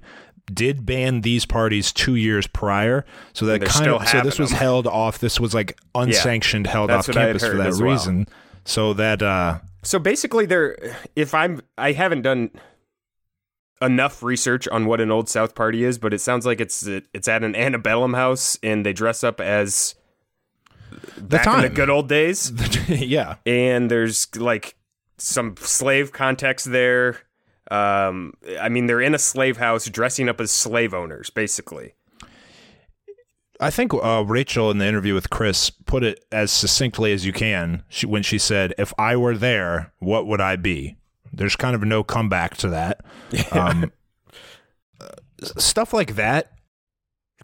did 0.52 0.84
ban 0.84 1.20
these 1.20 1.44
parties 1.46 1.92
two 1.92 2.14
years 2.14 2.46
prior. 2.46 3.04
So 3.34 3.46
that 3.46 3.62
kind 3.64 3.90
of 3.90 4.08
so 4.08 4.22
this 4.22 4.38
was 4.38 4.50
them. 4.50 4.58
held 4.58 4.86
off. 4.86 5.18
This 5.18 5.38
was 5.38 5.54
like 5.54 5.78
unsanctioned, 5.94 6.66
held 6.66 6.90
off 6.90 7.08
what 7.08 7.16
I 7.16 7.20
had 7.20 7.26
campus 7.28 7.46
for 7.46 7.56
that 7.58 7.66
as 7.66 7.82
well. 7.82 7.92
reason. 7.92 8.28
So 8.64 8.94
that 8.94 9.22
uh, 9.22 9.58
So 9.84 9.98
basically, 9.98 10.46
there. 10.46 10.76
If 11.14 11.34
I'm, 11.34 11.60
I 11.78 11.92
haven't 11.92 12.22
done 12.22 12.50
enough 13.80 14.22
research 14.22 14.66
on 14.68 14.86
what 14.86 15.00
an 15.00 15.10
old 15.10 15.28
South 15.28 15.54
party 15.54 15.84
is, 15.84 15.98
but 15.98 16.14
it 16.14 16.20
sounds 16.20 16.46
like 16.46 16.60
it's 16.60 16.86
it's 16.86 17.28
at 17.28 17.44
an 17.44 17.54
antebellum 17.54 18.14
house, 18.14 18.58
and 18.62 18.84
they 18.84 18.92
dress 18.92 19.22
up 19.22 19.40
as 19.40 19.94
back 21.18 21.46
in 21.46 21.62
the 21.62 21.68
good 21.68 21.90
old 21.90 22.08
days. 22.08 22.52
yeah, 22.88 23.36
and 23.46 23.90
there's 23.90 24.34
like 24.36 24.76
some 25.18 25.56
slave 25.58 26.12
context 26.12 26.70
there. 26.70 27.18
Um, 27.70 28.34
I 28.60 28.68
mean, 28.68 28.86
they're 28.86 29.00
in 29.00 29.14
a 29.14 29.18
slave 29.18 29.56
house, 29.56 29.86
dressing 29.86 30.28
up 30.28 30.40
as 30.40 30.50
slave 30.50 30.92
owners, 30.92 31.30
basically. 31.30 31.94
I 33.60 33.70
think 33.70 33.92
uh, 33.94 34.24
Rachel 34.26 34.70
in 34.70 34.78
the 34.78 34.86
interview 34.86 35.14
with 35.14 35.30
Chris 35.30 35.70
put 35.70 36.02
it 36.02 36.24
as 36.32 36.50
succinctly 36.50 37.12
as 37.12 37.24
you 37.24 37.32
can 37.32 37.84
she, 37.88 38.06
when 38.06 38.22
she 38.22 38.38
said, 38.38 38.74
"If 38.78 38.92
I 38.98 39.16
were 39.16 39.36
there, 39.36 39.92
what 40.00 40.26
would 40.26 40.40
I 40.40 40.56
be?" 40.56 40.96
There's 41.32 41.56
kind 41.56 41.74
of 41.74 41.82
no 41.82 42.02
comeback 42.04 42.56
to 42.58 42.68
that. 42.70 43.00
Um, 43.52 43.90
uh, 45.00 45.06
stuff 45.58 45.92
like 45.92 46.14
that 46.14 46.52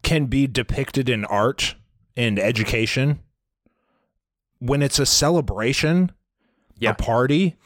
can 0.02 0.26
be 0.26 0.46
depicted 0.46 1.08
in 1.08 1.24
art 1.24 1.74
and 2.16 2.38
education 2.38 3.20
when 4.58 4.82
it's 4.82 4.98
a 4.98 5.06
celebration, 5.06 6.12
Yeah. 6.78 6.90
a 6.90 6.94
party 6.94 7.56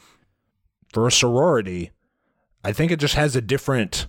for 0.93 1.07
a 1.07 1.11
sorority. 1.11 1.91
I 2.63 2.71
think 2.73 2.91
it 2.91 2.99
just 2.99 3.15
has 3.15 3.35
a 3.35 3.41
different 3.41 4.07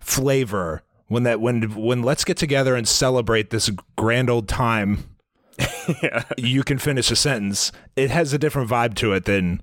flavor 0.00 0.82
when 1.08 1.24
that 1.24 1.40
when 1.40 1.62
when 1.74 2.02
let's 2.02 2.24
get 2.24 2.36
together 2.36 2.76
and 2.76 2.86
celebrate 2.86 3.50
this 3.50 3.70
grand 3.96 4.30
old 4.30 4.48
time. 4.48 5.16
yeah, 6.02 6.22
You 6.36 6.62
can 6.62 6.78
finish 6.78 7.10
a 7.10 7.16
sentence. 7.16 7.72
It 7.96 8.10
has 8.10 8.32
a 8.32 8.38
different 8.38 8.70
vibe 8.70 8.94
to 8.96 9.12
it 9.12 9.24
than 9.24 9.62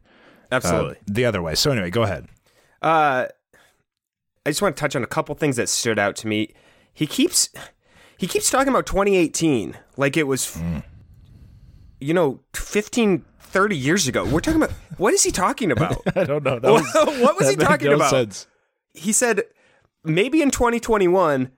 uh, 0.52 0.56
absolutely. 0.56 0.98
the 1.08 1.24
other 1.24 1.42
way. 1.42 1.56
So 1.56 1.72
anyway, 1.72 1.90
go 1.90 2.04
ahead. 2.04 2.28
Uh, 2.82 3.28
I 4.46 4.50
just 4.50 4.62
want 4.62 4.76
to 4.76 4.80
touch 4.80 4.96
on 4.96 5.04
a 5.04 5.08
couple 5.08 5.34
things 5.36 5.56
that 5.56 5.70
stood 5.70 5.98
out 5.98 6.16
to 6.18 6.28
me. 6.28 6.54
He 6.94 7.08
keeps 7.08 7.50
he 8.18 8.28
keeps 8.28 8.50
talking 8.50 8.70
about 8.70 8.86
2018 8.86 9.78
like 9.98 10.18
it 10.18 10.24
was 10.24 10.58
you 12.00 12.14
know 12.14 12.42
15 12.54 13.24
30 13.40 13.78
years 13.78 14.08
ago. 14.08 14.26
We're 14.26 14.42
talking 14.42 14.62
about 14.62 14.76
what 14.98 15.14
is 15.14 15.24
he 15.24 15.32
talking 15.32 15.72
about? 15.72 16.02
I 16.16 16.26
don't 16.26 16.44
know. 16.44 16.60
What- 16.62 16.94
what 17.22 17.38
was 17.40 17.50
he 17.50 17.56
talking 17.56 17.94
about? 17.94 18.46
he 18.94 19.12
said 19.12 19.44
maybe 20.06 20.42
in 20.42 20.52
2021 20.52 21.52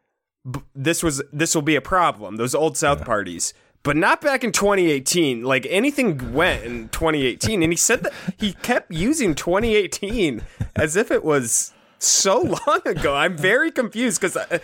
b- 0.49 0.59
this 0.75 1.03
was 1.03 1.21
this 1.33 1.53
will 1.55 1.61
be 1.61 1.75
a 1.75 1.81
problem 1.81 2.35
those 2.37 2.55
old 2.55 2.77
south 2.77 3.03
parties. 3.05 3.53
But 3.83 3.95
not 3.95 4.19
back 4.21 4.43
in 4.43 4.51
2018 4.51 5.43
like 5.43 5.65
anything 5.69 6.33
went 6.33 6.63
in 6.63 6.89
2018 6.89 7.63
and 7.63 7.71
he 7.71 7.77
said 7.77 8.03
that 8.03 8.13
he 8.37 8.53
kept 8.53 8.91
using 8.91 9.33
2018 9.35 10.41
as 10.75 10.95
if 10.95 11.09
it 11.11 11.23
was 11.23 11.73
so 11.99 12.41
long 12.67 12.81
ago. 12.85 13.15
I'm 13.15 13.37
very 13.37 13.71
confused 13.71 14.19
because 14.19 14.35
uh, 14.35 14.59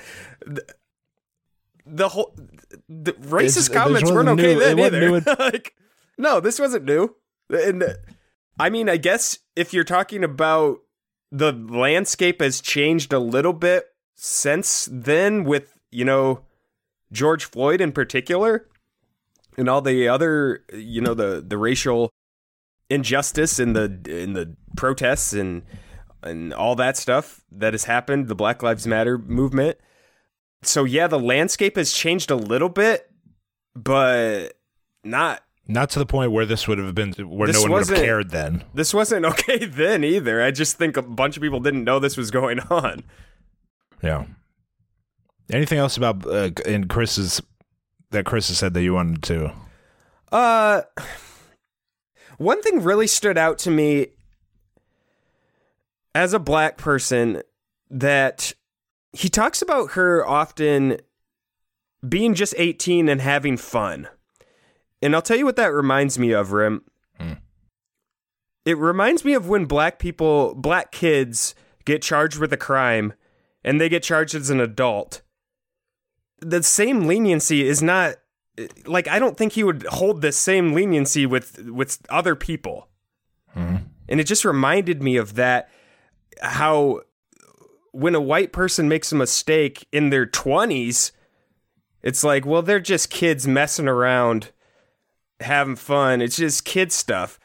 the, 0.45 0.65
the 1.85 2.09
whole 2.09 2.35
the 2.89 3.13
racist 3.13 3.69
It's- 3.69 3.69
comments 3.69 4.11
weren't 4.11 4.29
okay 4.29 4.53
new. 4.55 4.59
then 4.59 4.79
either. 4.79 5.21
like 5.39 5.73
no 6.17 6.39
this 6.39 6.59
wasn't 6.59 6.85
new. 6.85 7.15
And 7.49 7.83
uh, 7.83 7.93
i 8.59 8.69
mean 8.69 8.87
i 8.87 8.97
guess 8.97 9.39
if 9.55 9.73
you're 9.73 9.83
talking 9.83 10.23
about 10.23 10.77
the 11.33 11.51
landscape 11.51 12.39
has 12.41 12.61
changed 12.61 13.11
a 13.11 13.17
little 13.17 13.53
bit 13.53 13.87
since 14.15 14.87
then 14.91 15.43
with 15.43 15.79
you 15.91 16.05
know 16.05 16.41
George 17.11 17.45
Floyd 17.45 17.81
in 17.81 17.91
particular 17.91 18.69
and 19.57 19.67
all 19.67 19.81
the 19.81 20.07
other 20.07 20.63
you 20.71 21.01
know 21.01 21.15
the 21.15 21.43
the 21.45 21.57
racial 21.57 22.11
injustice 22.89 23.59
in 23.59 23.73
the 23.73 23.85
in 24.07 24.33
the 24.33 24.55
protests 24.77 25.33
and 25.33 25.63
and 26.21 26.53
all 26.53 26.75
that 26.75 26.95
stuff 26.97 27.41
that 27.51 27.73
has 27.73 27.85
happened 27.85 28.27
the 28.27 28.35
Black 28.35 28.61
Lives 28.61 28.85
Matter 28.85 29.17
movement. 29.17 29.77
So 30.61 30.83
yeah 30.83 31.07
the 31.07 31.19
landscape 31.19 31.77
has 31.77 31.91
changed 31.93 32.29
a 32.29 32.35
little 32.35 32.69
bit 32.69 33.09
but 33.75 34.49
not 35.03 35.41
Not 35.67 35.89
to 35.91 35.99
the 35.99 36.05
point 36.05 36.31
where 36.33 36.45
this 36.45 36.67
would 36.67 36.77
have 36.77 36.93
been 36.93 37.13
where 37.13 37.47
This 37.47 37.55
no 37.57 37.61
one 37.63 37.71
would 37.71 37.87
have 37.87 37.97
cared 37.97 38.31
then. 38.31 38.63
this 38.73 38.93
wasn't 38.93 39.25
okay 39.33 39.65
then 39.65 40.03
either 40.03 40.41
I 40.41 40.51
just 40.51 40.77
think 40.77 40.97
a 40.97 41.01
bunch 41.01 41.37
of 41.37 41.43
people 41.43 41.59
didn't 41.61 41.83
know 41.85 41.99
this 41.99 42.17
was 42.17 42.31
going 42.31 42.59
on 42.69 43.03
Yeah. 44.01 44.25
Anything 45.51 45.77
else 45.79 45.97
about 45.97 46.25
uh, 46.25 46.49
in 46.65 46.87
Chris's 46.87 47.41
that 48.11 48.25
Chris 48.25 48.47
has 48.49 48.57
said 48.57 48.73
that 48.73 48.83
you 48.83 48.93
wanted 48.93 49.23
to? 49.23 49.53
Uh, 50.31 50.81
one 52.37 52.61
thing 52.61 52.81
really 52.81 53.07
stood 53.07 53.37
out 53.37 53.57
to 53.59 53.71
me 53.71 54.07
as 56.15 56.33
a 56.33 56.39
black 56.39 56.77
person 56.77 57.41
that 57.89 58.53
he 59.13 59.29
talks 59.29 59.61
about 59.61 59.91
her 59.91 60.25
often 60.25 60.97
being 62.07 62.33
just 62.35 62.53
18 62.57 63.09
and 63.09 63.21
having 63.21 63.57
fun. 63.57 64.07
And 65.03 65.13
I'll 65.13 65.21
tell 65.21 65.37
you 65.37 65.45
what 65.45 65.57
that 65.57 65.73
reminds 65.73 66.17
me 66.17 66.31
of, 66.31 66.53
Rim. 66.53 66.83
Hmm. 67.19 67.33
It 68.65 68.77
reminds 68.77 69.25
me 69.25 69.33
of 69.33 69.49
when 69.49 69.65
black 69.65 69.99
people, 69.99 70.55
black 70.55 70.93
kids 70.93 71.53
get 71.83 72.01
charged 72.01 72.39
with 72.39 72.53
a 72.53 72.57
crime 72.57 73.13
and 73.65 73.81
they 73.81 73.89
get 73.89 74.01
charged 74.01 74.33
as 74.33 74.49
an 74.49 74.61
adult. 74.61 75.21
The 76.39 76.63
same 76.63 77.05
leniency 77.05 77.67
is 77.67 77.83
not 77.83 78.15
like 78.85 79.07
I 79.07 79.19
don't 79.19 79.37
think 79.37 79.53
he 79.53 79.63
would 79.63 79.83
hold 79.87 80.21
the 80.21 80.31
same 80.31 80.73
leniency 80.73 81.25
with 81.25 81.69
with 81.69 81.99
other 82.09 82.35
people. 82.35 82.87
Hmm. 83.49 83.75
And 84.07 84.21
it 84.21 84.27
just 84.27 84.45
reminded 84.45 85.03
me 85.03 85.17
of 85.17 85.35
that 85.35 85.69
how 86.41 87.01
when 87.91 88.15
a 88.15 88.21
white 88.21 88.53
person 88.53 88.87
makes 88.87 89.11
a 89.11 89.15
mistake 89.15 89.85
in 89.91 90.09
their 90.09 90.25
20s, 90.25 91.11
it's 92.01 92.23
like, 92.23 92.45
well, 92.45 92.61
they're 92.61 92.79
just 92.79 93.09
kids 93.09 93.47
messing 93.47 93.87
around, 93.87 94.51
having 95.43 95.75
fun. 95.75 96.21
It's 96.21 96.37
just 96.37 96.65
kid 96.65 96.91
stuff. 96.91 97.39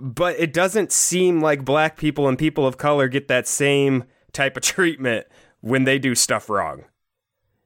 But 0.00 0.38
it 0.38 0.52
doesn't 0.52 0.92
seem 0.92 1.40
like 1.40 1.64
black 1.64 1.96
people 1.96 2.28
and 2.28 2.38
people 2.38 2.66
of 2.66 2.78
color 2.78 3.08
get 3.08 3.28
that 3.28 3.46
same 3.46 4.04
type 4.32 4.56
of 4.56 4.62
treatment 4.64 5.26
when 5.60 5.84
they 5.84 5.98
do 5.98 6.14
stuff 6.14 6.48
wrong. 6.50 6.84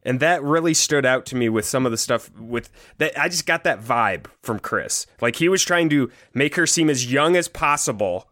And 0.02 0.20
that 0.20 0.42
really 0.42 0.74
stood 0.74 1.04
out 1.04 1.26
to 1.26 1.36
me 1.36 1.48
with 1.48 1.64
some 1.64 1.84
of 1.84 1.90
the 1.92 1.98
stuff 1.98 2.30
with 2.38 2.70
that 2.98 3.18
I 3.18 3.28
just 3.28 3.46
got 3.46 3.64
that 3.64 3.82
vibe 3.82 4.26
from 4.42 4.58
Chris. 4.60 5.06
Like 5.20 5.36
he 5.36 5.48
was 5.48 5.64
trying 5.64 5.88
to 5.90 6.10
make 6.32 6.54
her 6.54 6.66
seem 6.66 6.88
as 6.88 7.10
young 7.12 7.36
as 7.36 7.48
possible. 7.48 8.30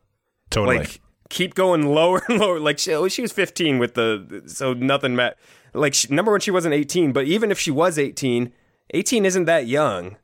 Totally. 0.48 0.78
Like 0.78 1.00
keep 1.28 1.54
going 1.54 1.86
lower 1.86 2.22
and 2.28 2.38
lower. 2.40 2.60
Like 2.60 2.78
she, 2.78 2.94
oh, 2.94 3.08
she 3.08 3.22
was 3.22 3.32
15 3.32 3.78
with 3.78 3.94
the 3.94 4.42
so 4.46 4.72
nothing 4.72 5.16
met. 5.16 5.36
Like 5.74 5.94
she, 5.94 6.12
number 6.12 6.30
one, 6.30 6.40
she 6.40 6.50
wasn't 6.50 6.74
18, 6.74 7.12
but 7.12 7.26
even 7.26 7.50
if 7.50 7.58
she 7.58 7.70
was 7.70 7.98
18, 7.98 8.52
18 8.94 9.26
isn't 9.26 9.44
that 9.44 9.66
young. 9.66 10.16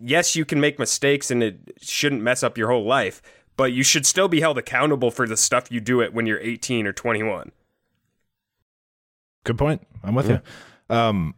Yes, 0.00 0.34
you 0.36 0.44
can 0.44 0.60
make 0.60 0.78
mistakes 0.78 1.30
and 1.30 1.42
it 1.42 1.58
shouldn't 1.80 2.22
mess 2.22 2.42
up 2.42 2.56
your 2.58 2.70
whole 2.70 2.84
life, 2.84 3.22
but 3.56 3.72
you 3.72 3.82
should 3.82 4.06
still 4.06 4.28
be 4.28 4.40
held 4.40 4.58
accountable 4.58 5.10
for 5.10 5.26
the 5.26 5.36
stuff 5.36 5.70
you 5.70 5.80
do 5.80 6.00
it 6.00 6.12
when 6.14 6.26
you're 6.26 6.40
18 6.40 6.86
or 6.86 6.92
21. 6.92 7.52
Good 9.44 9.58
point. 9.58 9.86
I'm 10.02 10.14
with 10.14 10.28
you. 10.28 10.40
Um, 10.88 11.34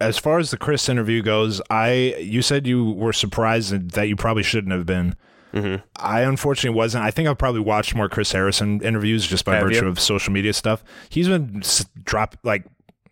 as 0.00 0.18
far 0.18 0.38
as 0.38 0.50
the 0.50 0.56
Chris 0.56 0.88
interview 0.88 1.22
goes, 1.22 1.60
I 1.70 2.16
you 2.18 2.42
said 2.42 2.66
you 2.66 2.90
were 2.90 3.12
surprised 3.12 3.90
that 3.92 4.08
you 4.08 4.16
probably 4.16 4.42
shouldn't 4.42 4.72
have 4.72 4.86
been. 4.86 5.14
Mm-hmm. 5.52 5.82
I 5.96 6.22
unfortunately 6.22 6.76
wasn't. 6.76 7.04
I 7.04 7.10
think 7.10 7.28
I've 7.28 7.38
probably 7.38 7.60
watched 7.60 7.94
more 7.94 8.08
Chris 8.08 8.32
Harrison 8.32 8.80
interviews 8.82 9.26
just 9.26 9.44
by 9.44 9.56
Have 9.56 9.64
virtue 9.64 9.82
you? 9.82 9.88
of 9.88 10.00
social 10.00 10.32
media 10.32 10.52
stuff. 10.54 10.82
He's 11.08 11.28
been 11.28 11.58
s- 11.58 11.84
drop 12.02 12.36
like 12.42 12.64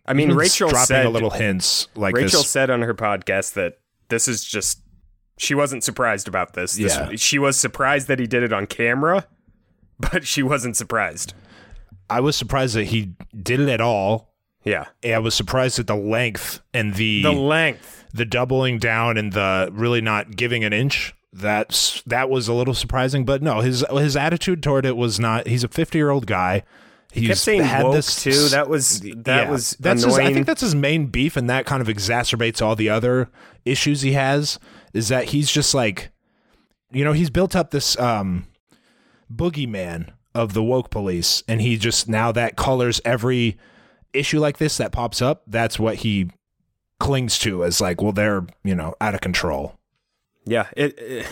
I 0.05 0.13
mean, 0.13 0.33
Rachel 0.33 0.69
dropping 0.69 0.85
said 0.87 1.05
a 1.05 1.09
little 1.09 1.29
hints 1.29 1.87
like 1.95 2.15
Rachel 2.15 2.41
this. 2.41 2.49
said 2.49 2.69
on 2.69 2.81
her 2.81 2.93
podcast 2.95 3.53
that 3.53 3.79
this 4.11 4.27
is 4.27 4.43
just 4.45 4.83
she 5.39 5.55
wasn't 5.55 5.83
surprised 5.83 6.27
about 6.27 6.53
this. 6.53 6.75
This- 6.75 6.95
Yeah. 6.95 7.15
She 7.15 7.39
was 7.39 7.57
surprised 7.57 8.07
that 8.07 8.19
he 8.19 8.27
did 8.27 8.43
it 8.43 8.53
on 8.53 8.67
camera, 8.67 9.25
but 9.99 10.27
she 10.27 10.43
wasn't 10.43 10.77
surprised. 10.77 11.33
I 12.09 12.19
was 12.19 12.35
surprised 12.35 12.75
that 12.75 12.85
he 12.87 13.13
did 13.41 13.59
it 13.59 13.69
at 13.69 13.81
all. 13.81 14.35
Yeah. 14.63 14.85
And 15.01 15.15
I 15.15 15.19
was 15.19 15.33
surprised 15.33 15.79
at 15.79 15.87
the 15.87 15.95
length 15.95 16.61
and 16.73 16.93
the 16.93 17.23
The 17.23 17.31
length. 17.31 18.05
the 18.13 18.25
doubling 18.25 18.77
down 18.77 19.17
and 19.17 19.33
the 19.33 19.69
really 19.71 20.01
not 20.01 20.35
giving 20.35 20.63
an 20.63 20.73
inch. 20.73 21.15
That's 21.33 22.01
that 22.03 22.29
was 22.29 22.47
a 22.49 22.53
little 22.53 22.73
surprising, 22.73 23.23
but 23.25 23.41
no, 23.41 23.61
his 23.61 23.83
his 23.89 24.15
attitude 24.17 24.61
toward 24.61 24.85
it 24.85 24.97
was 24.97 25.17
not. 25.19 25.47
He's 25.47 25.63
a 25.63 25.69
fifty 25.69 25.97
year 25.97 26.09
old 26.11 26.27
guy. 26.27 26.63
He's 27.11 27.27
kept 27.27 27.39
saying 27.39 27.63
had 27.63 27.83
woke 27.83 27.93
this 27.93 28.23
too. 28.23 28.49
That 28.49 28.69
was 28.69 29.01
that 29.01 29.25
yeah, 29.25 29.51
was 29.51 29.71
that's 29.79 30.03
his. 30.03 30.17
I 30.17 30.31
think 30.33 30.45
that's 30.45 30.61
his 30.61 30.75
main 30.75 31.07
beef, 31.07 31.35
and 31.35 31.49
that 31.49 31.65
kind 31.65 31.81
of 31.81 31.87
exacerbates 31.87 32.61
all 32.61 32.75
the 32.75 32.89
other 32.89 33.29
issues 33.65 34.01
he 34.01 34.13
has. 34.13 34.59
Is 34.93 35.09
that 35.09 35.25
he's 35.25 35.51
just 35.51 35.73
like, 35.73 36.11
you 36.91 37.03
know, 37.03 37.13
he's 37.13 37.29
built 37.29 37.55
up 37.55 37.71
this 37.71 37.99
um, 37.99 38.47
boogeyman 39.33 40.13
of 40.33 40.53
the 40.53 40.63
woke 40.63 40.89
police, 40.89 41.43
and 41.47 41.61
he 41.61 41.77
just 41.77 42.07
now 42.07 42.31
that 42.31 42.55
colors 42.55 43.01
every 43.03 43.57
issue 44.13 44.39
like 44.39 44.57
this 44.57 44.77
that 44.77 44.93
pops 44.93 45.21
up. 45.21 45.43
That's 45.47 45.77
what 45.77 45.97
he 45.97 46.29
clings 46.99 47.39
to 47.39 47.65
as 47.65 47.81
like, 47.81 48.01
well, 48.01 48.13
they're 48.13 48.45
you 48.63 48.75
know 48.75 48.95
out 49.01 49.15
of 49.15 49.21
control. 49.21 49.77
Yeah, 50.45 50.67
it, 50.77 50.97
it 50.97 51.27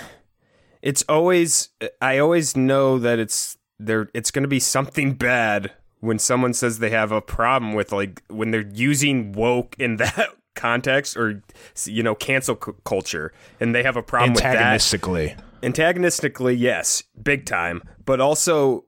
it's 0.82 1.04
always 1.08 1.70
I 2.02 2.18
always 2.18 2.58
know 2.58 3.00
that 3.00 3.20
it's 3.20 3.58
there 3.80 4.10
it's 4.14 4.32
going 4.32 4.44
to 4.44 4.50
be 4.50 4.60
something 4.60 5.14
bad 5.14 5.72
when 6.02 6.20
someone 6.20 6.54
says 6.54 6.80
they 6.80 6.90
have 6.90 7.12
a 7.12 7.22
problem 7.22 7.74
with 7.74 7.92
like 7.92 8.22
when 8.28 8.52
they're 8.52 8.68
using 8.74 9.32
woke 9.34 9.76
in 9.80 9.96
that 9.98 10.30
context 10.56 11.16
or 11.16 11.42
you 11.86 12.04
know 12.04 12.16
cancel 12.16 12.58
c- 12.64 12.72
culture 12.84 13.32
and 13.60 13.74
they 13.74 13.84
have 13.84 13.96
a 13.96 14.04
problem 14.04 14.34
with 14.34 14.44
that. 14.44 14.56
Antagonistically, 14.58 15.36
antagonistically 15.64 16.56
yes 16.56 17.04
big 17.22 17.46
time. 17.46 17.82
But 18.06 18.20
also 18.20 18.86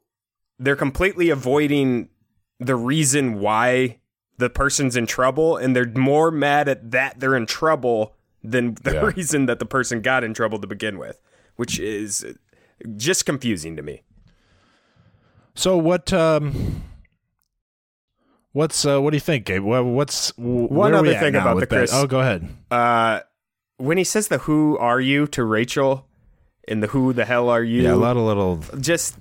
they're 0.60 0.76
completely 0.76 1.30
avoiding 1.30 2.10
the 2.60 2.76
reason 2.76 3.40
why 3.40 4.00
the 4.38 4.50
person's 4.50 4.96
in 4.96 5.06
trouble 5.08 5.56
and 5.58 5.76
they're 5.76 5.92
more 5.96 6.32
mad 6.32 6.68
at 6.68 6.92
that 6.92 7.20
they're 7.20 7.36
in 7.36 7.46
trouble 7.46 8.16
than 8.44 8.76
the 8.84 8.94
Yeah. 8.94 9.06
reason 9.16 9.46
that 9.46 9.60
the 9.60 9.66
person 9.66 10.02
got 10.02 10.24
in 10.24 10.34
trouble 10.34 10.60
to 10.60 10.68
begin 10.68 10.98
with 10.98 11.22
which 11.56 11.80
is 11.80 12.26
just 12.98 13.26
confusing 13.26 13.76
to 13.76 13.84
me 13.84 14.02
So 15.56 15.78
what? 15.78 16.12
Um, 16.14 16.84
what's 18.54 18.86
uh, 18.86 19.00
what 19.02 19.12
do 19.12 19.18
you 19.18 19.22
think, 19.22 19.46
Gabe? 19.46 19.64
What, 19.64 19.86
what's 19.86 20.32
one 20.38 20.94
other 20.94 21.14
thing 21.14 21.36
about 21.36 21.60
the 21.60 21.68
Chris- 21.68 21.94
Oh, 21.94 22.08
go 22.08 22.20
ahead. 22.20 22.48
uh 22.70 23.22
when 23.78 23.98
he 23.98 24.04
says 24.04 24.28
the 24.28 24.38
who 24.40 24.78
are 24.78 25.02
you 25.02 25.26
to 25.28 25.44
Rachel 25.44 26.06
and 26.68 26.84
the 26.84 26.88
who 26.88 27.14
the 27.14 27.26
hell 27.26 27.50
are 27.50 27.64
you 27.64 27.82
Yeah, 27.82 27.94
a 27.94 27.96
lot 27.96 28.16
of 28.16 28.24
little. 28.24 28.58
just 28.80 29.16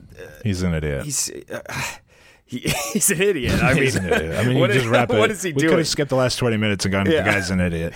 He's 0.44 0.62
an 0.62 0.74
idiot. 0.74 1.04
he's 1.04 1.30
uh, 1.50 1.62
he, 2.44 2.58
he's 2.92 3.10
an 3.10 3.22
idiot 3.22 3.54
I 3.62 3.72
mean 3.74 3.82
He's 3.84 3.96
an 3.96 4.04
idiot. 4.12 4.36
I 4.38 4.44
mean, 4.44 4.56
you 4.56 4.60
what 4.60 4.70
just 4.70 4.84
is- 4.84 4.90
wrap 4.90 5.10
it. 5.10 5.18
what 5.18 5.30
is 5.30 5.42
he 5.42 5.52
we 5.52 5.62
could 5.62 5.78
have 5.78 5.88
skipped 5.88 6.10
the 6.10 6.16
last 6.16 6.36
twenty 6.36 6.56
minutes 6.58 6.84
and 6.84 6.92
gone. 6.92 7.06
Yeah. 7.10 7.22
The 7.22 7.30
guy's 7.30 7.50
an 7.50 7.60
idiot. 7.60 7.94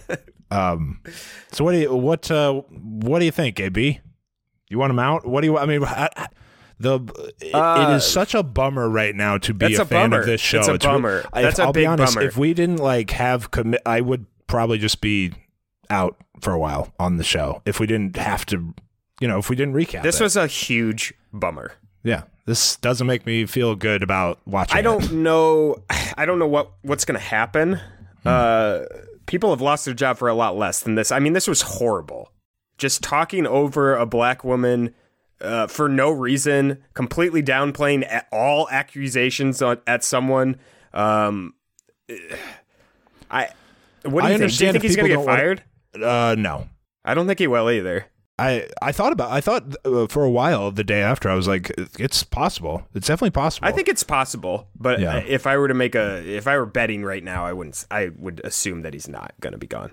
um. 0.50 1.00
So 1.52 1.64
what 1.64 1.72
do 1.72 1.78
you 1.78 1.94
what 1.94 2.30
uh 2.30 2.54
what 2.54 3.18
do 3.18 3.24
you 3.26 3.30
think, 3.32 3.60
AB? 3.60 4.00
You 4.68 4.78
want 4.78 4.90
him 4.90 4.98
out? 4.98 5.26
What 5.26 5.42
do 5.42 5.46
you? 5.48 5.58
I 5.58 5.66
mean, 5.66 5.84
I, 5.84 6.08
I- 6.16 6.28
the 6.78 7.00
it- 7.40 7.54
Uh, 7.54 7.88
it 7.90 7.94
is 7.96 8.04
such 8.06 8.34
a 8.34 8.42
bummer 8.42 8.88
right 8.88 9.14
now 9.14 9.38
to 9.38 9.54
be 9.54 9.74
a, 9.74 9.82
a 9.82 9.84
fan 9.84 10.10
bummer. 10.10 10.20
of 10.20 10.26
this 10.26 10.40
show. 10.40 10.58
It's 10.58 10.68
a 10.68 10.72
re- 10.72 10.78
bummer. 10.78 11.18
if- 11.20 11.30
That's 11.32 11.58
a 11.58 11.62
I'll 11.64 11.72
be 11.72 11.80
big 11.80 11.88
honest. 11.88 12.14
bummer. 12.14 12.26
If 12.26 12.36
we 12.36 12.54
didn't 12.54 12.78
like 12.78 13.10
have 13.12 13.50
commit, 13.50 13.80
I 13.86 14.00
would 14.00 14.26
probably 14.46 14.78
just 14.78 15.00
be 15.00 15.32
out 15.90 16.16
for 16.40 16.52
a 16.52 16.58
while 16.58 16.92
on 16.98 17.16
the 17.16 17.24
show. 17.24 17.62
If 17.64 17.80
we 17.80 17.86
didn't 17.86 18.16
have 18.16 18.44
to, 18.46 18.74
you 19.20 19.28
know, 19.28 19.38
if 19.38 19.48
we 19.48 19.56
didn't 19.56 19.74
recap. 19.74 20.02
This 20.02 20.20
it. 20.20 20.22
was 20.24 20.36
a 20.36 20.46
huge 20.46 21.14
bummer. 21.32 21.72
yeah. 22.02 22.22
This 22.44 22.76
doesn't 22.76 23.08
make 23.08 23.26
me 23.26 23.44
feel 23.44 23.74
good 23.74 24.04
about 24.04 24.38
watching. 24.46 24.78
I 24.78 24.80
don't 24.80 25.10
know. 25.14 25.82
I 26.16 26.24
don't 26.26 26.38
know 26.38 26.46
what 26.46 26.70
what's 26.82 27.04
going 27.04 27.18
to 27.18 27.26
happen. 27.26 27.80
Uh, 28.24 28.84
people 29.26 29.50
have 29.50 29.60
lost 29.60 29.84
their 29.84 29.94
job 29.94 30.16
for 30.16 30.28
a 30.28 30.34
lot 30.34 30.56
less 30.56 30.80
than 30.80 30.94
this. 30.94 31.10
I 31.10 31.18
mean, 31.18 31.32
this 31.32 31.48
was 31.48 31.62
horrible. 31.62 32.30
Just 32.78 33.02
talking 33.02 33.46
over 33.48 33.96
a 33.96 34.06
black 34.06 34.44
woman 34.44 34.94
uh, 35.40 35.66
for 35.66 35.88
no 35.88 36.10
reason, 36.10 36.82
completely 36.94 37.42
downplaying 37.42 38.02
a- 38.10 38.24
all 38.32 38.68
accusations 38.70 39.60
on, 39.62 39.78
at 39.86 40.04
someone. 40.04 40.56
Um, 40.94 41.54
I. 43.30 43.48
What 44.04 44.22
do 44.22 44.26
I 44.28 44.30
you 44.32 44.38
think? 44.38 44.52
Do 44.58 44.64
you 44.64 44.68
understand 44.68 44.72
think 44.72 44.76
if 44.76 44.82
he's 44.82 44.96
going 44.96 45.10
to 45.10 45.16
get 45.16 45.24
fired? 45.24 45.62
Uh, 46.00 46.34
no. 46.38 46.68
I 47.04 47.14
don't 47.14 47.26
think 47.26 47.38
he 47.38 47.46
will 47.46 47.70
either. 47.70 48.06
I 48.38 48.68
I 48.82 48.92
thought 48.92 49.12
about 49.12 49.30
I 49.30 49.40
thought 49.40 49.64
uh, 49.86 50.06
for 50.08 50.22
a 50.22 50.30
while 50.30 50.70
the 50.70 50.84
day 50.84 51.00
after 51.00 51.30
I 51.30 51.34
was 51.34 51.48
like 51.48 51.72
it's 51.98 52.22
possible 52.22 52.86
it's 52.94 53.06
definitely 53.06 53.30
possible 53.30 53.66
I 53.66 53.72
think 53.72 53.88
it's 53.88 54.02
possible, 54.02 54.68
but 54.78 55.00
Yeah. 55.00 55.16
if 55.26 55.46
I 55.46 55.56
were 55.56 55.68
to 55.68 55.74
make 55.74 55.94
a, 55.94 56.22
if 56.28 56.46
I 56.46 56.58
were 56.58 56.66
betting 56.66 57.02
right 57.02 57.24
now, 57.24 57.46
I 57.46 57.54
wouldn't. 57.54 57.86
I 57.90 58.10
would 58.18 58.42
assume 58.44 58.82
that 58.82 58.92
he's 58.92 59.08
not 59.08 59.32
going 59.40 59.52
to 59.54 59.58
be 59.58 59.66
gone. 59.66 59.92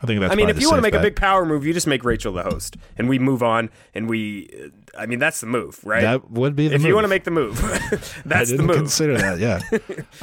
I 0.00 0.06
think 0.06 0.20
that's 0.20 0.32
I 0.32 0.36
mean, 0.36 0.50
if 0.50 0.60
you 0.60 0.68
want 0.68 0.78
to 0.78 0.82
make 0.82 0.94
a 0.94 1.00
big 1.00 1.16
power 1.16 1.46
move, 1.46 1.64
you 1.64 1.72
just 1.72 1.86
make 1.86 2.04
Rachel 2.04 2.32
the 2.32 2.42
host, 2.42 2.76
and 2.98 3.08
we 3.08 3.18
move 3.18 3.42
on, 3.42 3.70
and 3.94 4.08
we. 4.08 4.50
uh, 4.62 4.68
I 5.00 5.06
mean, 5.06 5.18
that's 5.18 5.40
the 5.40 5.46
move, 5.46 5.80
right? 5.84 6.02
that 6.02 6.30
would 6.30 6.54
be 6.54 6.68
the 6.68 6.74
if 6.74 6.82
move. 6.82 6.88
you 6.88 6.94
want 6.94 7.04
to 7.04 7.08
make 7.08 7.24
the 7.24 7.30
move, 7.30 7.58
I 7.64 7.98
that's 8.24 8.50
the 8.50 8.62
move. 8.62 8.76
consider 8.76 9.16
that 9.16 9.38
yeah 9.40 9.60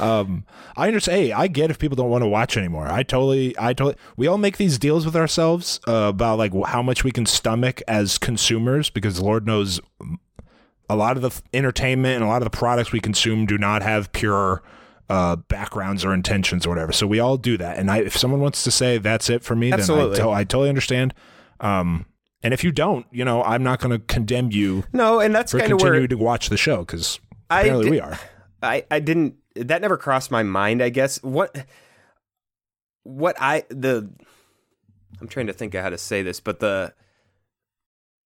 um 0.00 0.44
I 0.76 0.86
understand 0.88 1.20
hey 1.20 1.32
I 1.32 1.46
get 1.46 1.70
if 1.70 1.78
people 1.78 1.96
don't 1.96 2.08
want 2.10 2.22
to 2.22 2.28
watch 2.28 2.56
anymore 2.56 2.86
I 2.88 3.02
totally 3.02 3.54
I 3.58 3.72
totally 3.74 3.96
we 4.16 4.26
all 4.26 4.38
make 4.38 4.56
these 4.56 4.78
deals 4.78 5.04
with 5.04 5.14
ourselves 5.16 5.78
uh, 5.86 5.92
about 6.08 6.38
like 6.38 6.52
how 6.66 6.82
much 6.82 7.04
we 7.04 7.10
can 7.10 7.26
stomach 7.26 7.82
as 7.86 8.16
consumers 8.18 8.88
because 8.88 9.20
Lord 9.20 9.46
knows 9.46 9.80
a 10.88 10.96
lot 10.96 11.16
of 11.16 11.22
the 11.22 11.42
entertainment 11.52 12.16
and 12.16 12.24
a 12.24 12.28
lot 12.28 12.40
of 12.40 12.50
the 12.50 12.56
products 12.56 12.92
we 12.92 13.00
consume 13.00 13.44
do 13.46 13.58
not 13.58 13.82
have 13.82 14.10
pure 14.12 14.62
uh, 15.12 15.36
backgrounds 15.36 16.06
or 16.06 16.14
intentions 16.14 16.64
or 16.64 16.70
whatever. 16.70 16.90
So 16.90 17.06
we 17.06 17.20
all 17.20 17.36
do 17.36 17.58
that. 17.58 17.76
And 17.78 17.90
I, 17.90 17.98
if 17.98 18.16
someone 18.16 18.40
wants 18.40 18.64
to 18.64 18.70
say 18.70 18.96
that's 18.96 19.28
it 19.28 19.44
for 19.44 19.54
me, 19.54 19.70
Absolutely. 19.70 20.16
then 20.16 20.22
I, 20.22 20.24
to- 20.24 20.30
I 20.30 20.44
totally 20.44 20.70
understand. 20.70 21.12
Um, 21.60 22.06
and 22.42 22.54
if 22.54 22.64
you 22.64 22.72
don't, 22.72 23.04
you 23.12 23.22
know, 23.22 23.42
I'm 23.42 23.62
not 23.62 23.78
going 23.78 23.90
to 23.90 23.98
condemn 24.06 24.50
you 24.50 24.84
no, 24.90 25.20
and 25.20 25.34
that's 25.34 25.52
for 25.52 25.58
kind 25.58 25.70
of 25.70 25.78
continuing 25.78 26.00
where 26.00 26.08
to 26.08 26.16
watch 26.16 26.48
the 26.48 26.56
show 26.56 26.78
because 26.78 27.20
I 27.50 27.60
apparently 27.60 27.84
di- 27.84 27.90
we 27.90 28.00
are. 28.00 28.18
I 28.62 28.84
I 28.90 29.00
didn't. 29.00 29.34
That 29.54 29.82
never 29.82 29.98
crossed 29.98 30.30
my 30.30 30.42
mind. 30.42 30.82
I 30.82 30.88
guess 30.88 31.22
what 31.22 31.66
what 33.02 33.36
I 33.38 33.64
the 33.68 34.10
I'm 35.20 35.28
trying 35.28 35.46
to 35.48 35.52
think 35.52 35.74
of 35.74 35.82
how 35.82 35.90
to 35.90 35.98
say 35.98 36.22
this, 36.22 36.40
but 36.40 36.58
the 36.58 36.94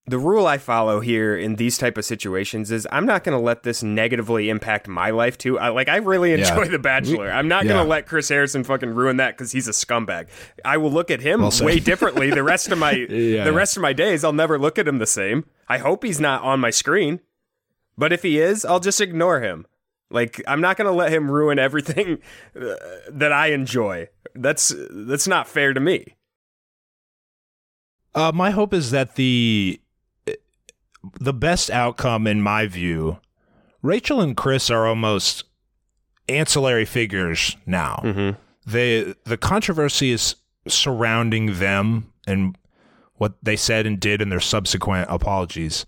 the 0.08 0.18
rule 0.18 0.46
I 0.46 0.58
follow 0.58 1.00
here 1.00 1.36
in 1.36 1.56
these 1.56 1.76
type 1.78 1.98
of 1.98 2.04
situations 2.04 2.70
is 2.70 2.86
I'm 2.92 3.06
not 3.06 3.24
going 3.24 3.36
to 3.36 3.42
let 3.42 3.64
this 3.64 3.82
negatively 3.82 4.48
impact 4.48 4.86
my 4.86 5.10
life 5.10 5.36
too. 5.36 5.58
I, 5.58 5.70
like 5.70 5.88
I 5.88 5.96
really 5.96 6.32
enjoy 6.32 6.62
Yeah. 6.62 6.68
The 6.68 6.78
Bachelor. 6.78 7.28
I'm 7.30 7.48
not 7.48 7.64
Yeah. 7.64 7.72
going 7.72 7.84
to 7.84 7.88
let 7.90 8.06
Chris 8.06 8.28
Harrison 8.28 8.62
fucking 8.62 8.90
ruin 8.90 9.16
that 9.16 9.36
because 9.36 9.50
he's 9.50 9.66
a 9.66 9.72
scumbag. 9.72 10.28
I 10.64 10.76
will 10.76 10.92
look 10.92 11.10
at 11.10 11.20
him 11.22 11.40
Well 11.42 11.50
way 11.60 11.80
differently 11.80 12.30
the 12.30 12.44
rest 12.44 12.68
of 12.70 12.78
my 12.78 12.92
Yeah. 13.10 13.42
the 13.44 13.52
rest 13.52 13.76
of 13.76 13.82
my 13.82 13.92
days. 13.92 14.22
I'll 14.22 14.32
never 14.32 14.58
look 14.58 14.78
at 14.78 14.86
him 14.86 14.98
the 14.98 15.06
same. 15.06 15.44
I 15.68 15.78
hope 15.78 16.04
he's 16.04 16.20
not 16.20 16.42
on 16.42 16.60
my 16.60 16.70
screen, 16.70 17.18
but 17.98 18.12
if 18.12 18.22
he 18.22 18.38
is, 18.38 18.64
I'll 18.64 18.78
just 18.80 19.00
ignore 19.00 19.40
him. 19.40 19.66
Like 20.08 20.40
I'm 20.46 20.60
not 20.60 20.76
going 20.76 20.86
to 20.86 20.96
let 20.96 21.12
him 21.12 21.28
ruin 21.28 21.58
everything 21.58 22.18
uh, 22.54 22.74
that 23.10 23.32
I 23.32 23.48
enjoy. 23.48 24.08
That's 24.36 24.72
that's 24.88 25.26
not 25.26 25.48
fair 25.48 25.72
to 25.74 25.80
me. 25.80 26.14
Uh, 28.14 28.30
my 28.32 28.50
hope 28.50 28.72
is 28.72 28.92
that 28.92 29.16
the 29.16 29.80
the 31.20 31.32
best 31.34 31.70
outcome, 31.70 32.26
in 32.26 32.40
my 32.42 32.66
view, 32.66 33.18
Rachel 33.82 34.20
and 34.20 34.36
Chris 34.36 34.70
are 34.70 34.86
almost 34.86 35.44
ancillary 36.28 36.84
figures 36.84 37.56
now. 37.66 38.00
Mm-hmm. 38.04 38.38
They 38.70 39.14
the 39.24 39.36
controversy 39.36 40.10
is 40.12 40.36
surrounding 40.66 41.58
them 41.58 42.12
and 42.26 42.56
what 43.14 43.34
they 43.42 43.56
said 43.56 43.86
and 43.86 43.98
did 44.00 44.20
and 44.20 44.30
their 44.32 44.40
subsequent 44.40 45.08
apologies. 45.10 45.86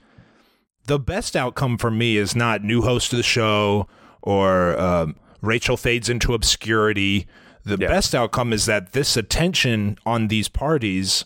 The 0.87 0.99
best 0.99 1.37
outcome 1.37 1.77
for 1.77 1.91
me 1.91 2.17
is 2.17 2.35
not 2.37 2.63
new 2.63 2.83
host 2.83 3.13
of 3.13 3.17
the 3.17 3.23
show 3.23 3.89
or 4.23 4.79
um, 4.81 5.17
Rachel 5.43 5.77
fades 5.77 6.09
into 6.09 6.33
obscurity. 6.35 7.27
The 7.65 7.77
Yeah. 7.79 7.89
best 7.89 8.15
outcome 8.15 8.53
is 8.53 8.67
that 8.67 8.93
this 8.93 9.17
attention 9.17 9.99
on 10.07 10.29
these 10.29 10.49
parties, 10.49 11.25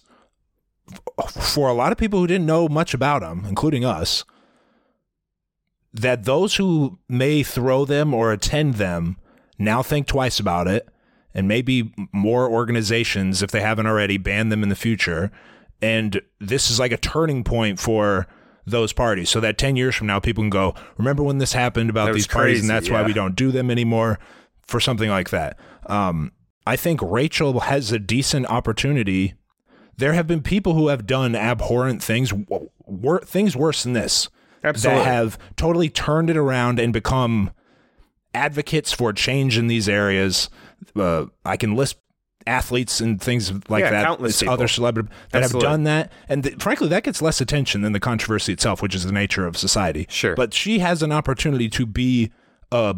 for 1.29 1.68
a 1.68 1.75
lot 1.75 1.92
of 1.92 1.99
people 1.99 2.18
who 2.18 2.27
didn't 2.27 2.47
know 2.47 2.68
much 2.68 2.95
about 2.95 3.21
them, 3.21 3.45
including 3.49 3.85
us, 3.85 4.25
that 5.92 6.25
those 6.25 6.57
who 6.57 6.99
may 7.09 7.42
throw 7.42 7.85
them 7.85 8.14
or 8.14 8.33
attend 8.33 8.75
them 8.75 9.16
now 9.59 9.83
think 9.83 10.07
twice 10.07 10.40
about 10.40 10.66
it, 10.66 10.88
and 11.35 11.47
maybe 11.47 11.95
more 12.12 12.51
organizations, 12.51 13.42
if 13.42 13.51
they 13.51 13.61
haven't 13.61 13.87
already, 13.87 14.18
ban 14.18 14.49
them 14.49 14.62
in 14.62 14.68
the 14.68 14.77
future. 14.77 15.31
And 15.81 16.21
this 16.40 16.71
is 16.71 16.79
like 16.79 16.92
a 16.92 16.97
turning 16.97 17.45
point 17.45 17.79
for 17.79 18.27
those 18.66 18.92
parties, 18.92 19.29
so 19.29 19.40
that 19.40 19.59
ten 19.59 19.77
years 19.77 19.95
from 19.95 20.07
now, 20.07 20.21
people 20.21 20.42
can 20.42 20.51
go, 20.51 20.75
"Remember 20.97 21.23
when 21.23 21.38
this 21.38 21.53
happened 21.53 21.90
about 21.90 22.14
these 22.14 22.27
parties, 22.27 22.61
and 22.61 22.68
crazy, 22.68 22.73
that's 22.73 22.90
why 22.90 23.03
we 23.07 23.12
don't 23.12 23.35
do 23.35 23.51
them 23.51 23.71
anymore." 23.71 24.18
For 24.62 24.79
something 24.79 25.11
like 25.11 25.31
that, 25.31 25.59
um, 25.87 26.33
I 26.66 26.77
think 26.77 27.01
Rachel 27.03 27.61
has 27.61 27.90
a 27.90 27.99
decent 27.99 28.47
opportunity. 28.47 29.35
There 30.03 30.15
have 30.15 30.27
been 30.27 30.43
people 30.43 30.75
who 30.75 30.88
have 30.88 31.07
done 31.07 31.37
abhorrent 31.37 32.03
things, 32.03 32.33
wor- 32.33 33.21
things 33.21 33.55
worse 33.55 33.85
than 33.85 33.93
this, 33.93 34.29
Absolutely. 34.65 35.05
that 35.05 35.07
have 35.09 35.38
totally 35.55 35.88
turned 35.88 36.29
it 36.29 36.37
around 36.37 36.81
and 36.81 36.93
become 36.93 37.53
advocates 38.35 38.93
for 38.93 39.12
change 39.12 39.57
in 39.57 39.69
these 39.69 39.88
areas. 39.88 40.51
Uh, 40.97 41.27
I 41.45 41.57
can 41.57 41.77
list 41.77 41.99
athletes 42.49 43.01
and 43.01 43.21
things 43.21 43.53
like 43.69 43.85
Yeah, 43.85 43.91
that. 43.91 44.05
countless 44.05 44.41
people. 44.41 44.53
other 44.55 44.67
celebrities 44.67 45.12
that 45.31 45.45
Absolutely. 45.45 45.69
have 45.69 45.73
done 45.73 45.85
that, 45.85 46.12
and 46.29 46.43
th- 46.43 46.57
frankly, 46.61 46.88
that 46.88 47.05
gets 47.05 47.23
less 47.23 47.41
attention 47.41 47.83
than 47.83 47.93
the 47.93 48.01
controversy 48.01 48.53
itself, 48.53 48.83
which 48.83 48.97
is 48.97 49.05
the 49.05 49.12
nature 49.12 49.47
of 49.47 49.57
society. 49.57 50.09
Sure. 50.11 50.35
but 50.35 50.53
she 50.53 50.81
has 50.81 51.05
an 51.05 51.12
opportunity 51.12 51.69
to 51.69 51.87
be 51.87 52.33
a 52.73 52.97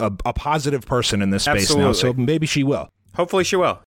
a, 0.00 0.12
a 0.26 0.32
positive 0.34 0.84
person 0.84 1.22
in 1.22 1.30
this 1.30 1.44
space 1.44 1.74
now, 1.74 1.92
so 1.92 2.12
maybe 2.12 2.46
she 2.46 2.62
will. 2.62 2.90
Hopefully 3.14 3.44
she 3.44 3.56
will. 3.56 3.80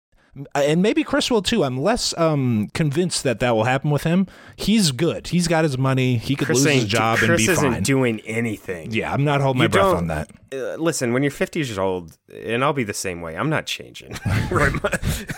And 0.56 0.82
maybe 0.82 1.04
Chris 1.04 1.32
will 1.32 1.42
too. 1.42 1.64
I'm 1.64 1.80
less 1.82 2.16
um, 2.18 2.70
convinced 2.74 3.24
that 3.24 3.40
that 3.40 3.56
will 3.56 3.64
happen 3.64 3.90
with 3.92 4.04
him. 4.04 4.28
He's 4.56 4.92
good. 4.92 5.28
He's 5.28 5.48
got 5.48 5.64
his 5.64 5.78
money. 5.78 6.18
He 6.18 6.36
could 6.36 6.46
Chris 6.48 6.64
lose 6.64 6.74
his 6.74 6.86
job 6.86 7.18
Chris 7.18 7.30
and 7.30 7.38
be 7.38 7.46
fine. 7.48 7.56
Chris 7.56 7.66
isn't 7.72 7.84
doing 7.86 8.20
anything. 8.22 8.92
yeah, 8.92 9.12
I'm 9.14 9.24
not 9.24 9.42
holding 9.42 9.60
my 9.60 9.68
breath 9.68 9.86
on 9.86 10.08
that. 10.08 10.30
Uh, 10.54 10.76
listen, 10.76 11.12
when 11.14 11.24
you're 11.24 11.32
50 11.32 11.60
years 11.60 11.78
old, 11.78 12.18
and 12.34 12.64
I'll 12.64 12.74
be 12.74 12.84
the 12.84 12.94
same 12.94 13.22
way. 13.22 13.36
I'm 13.36 13.50
not 13.50 13.66
changing. 13.66 14.18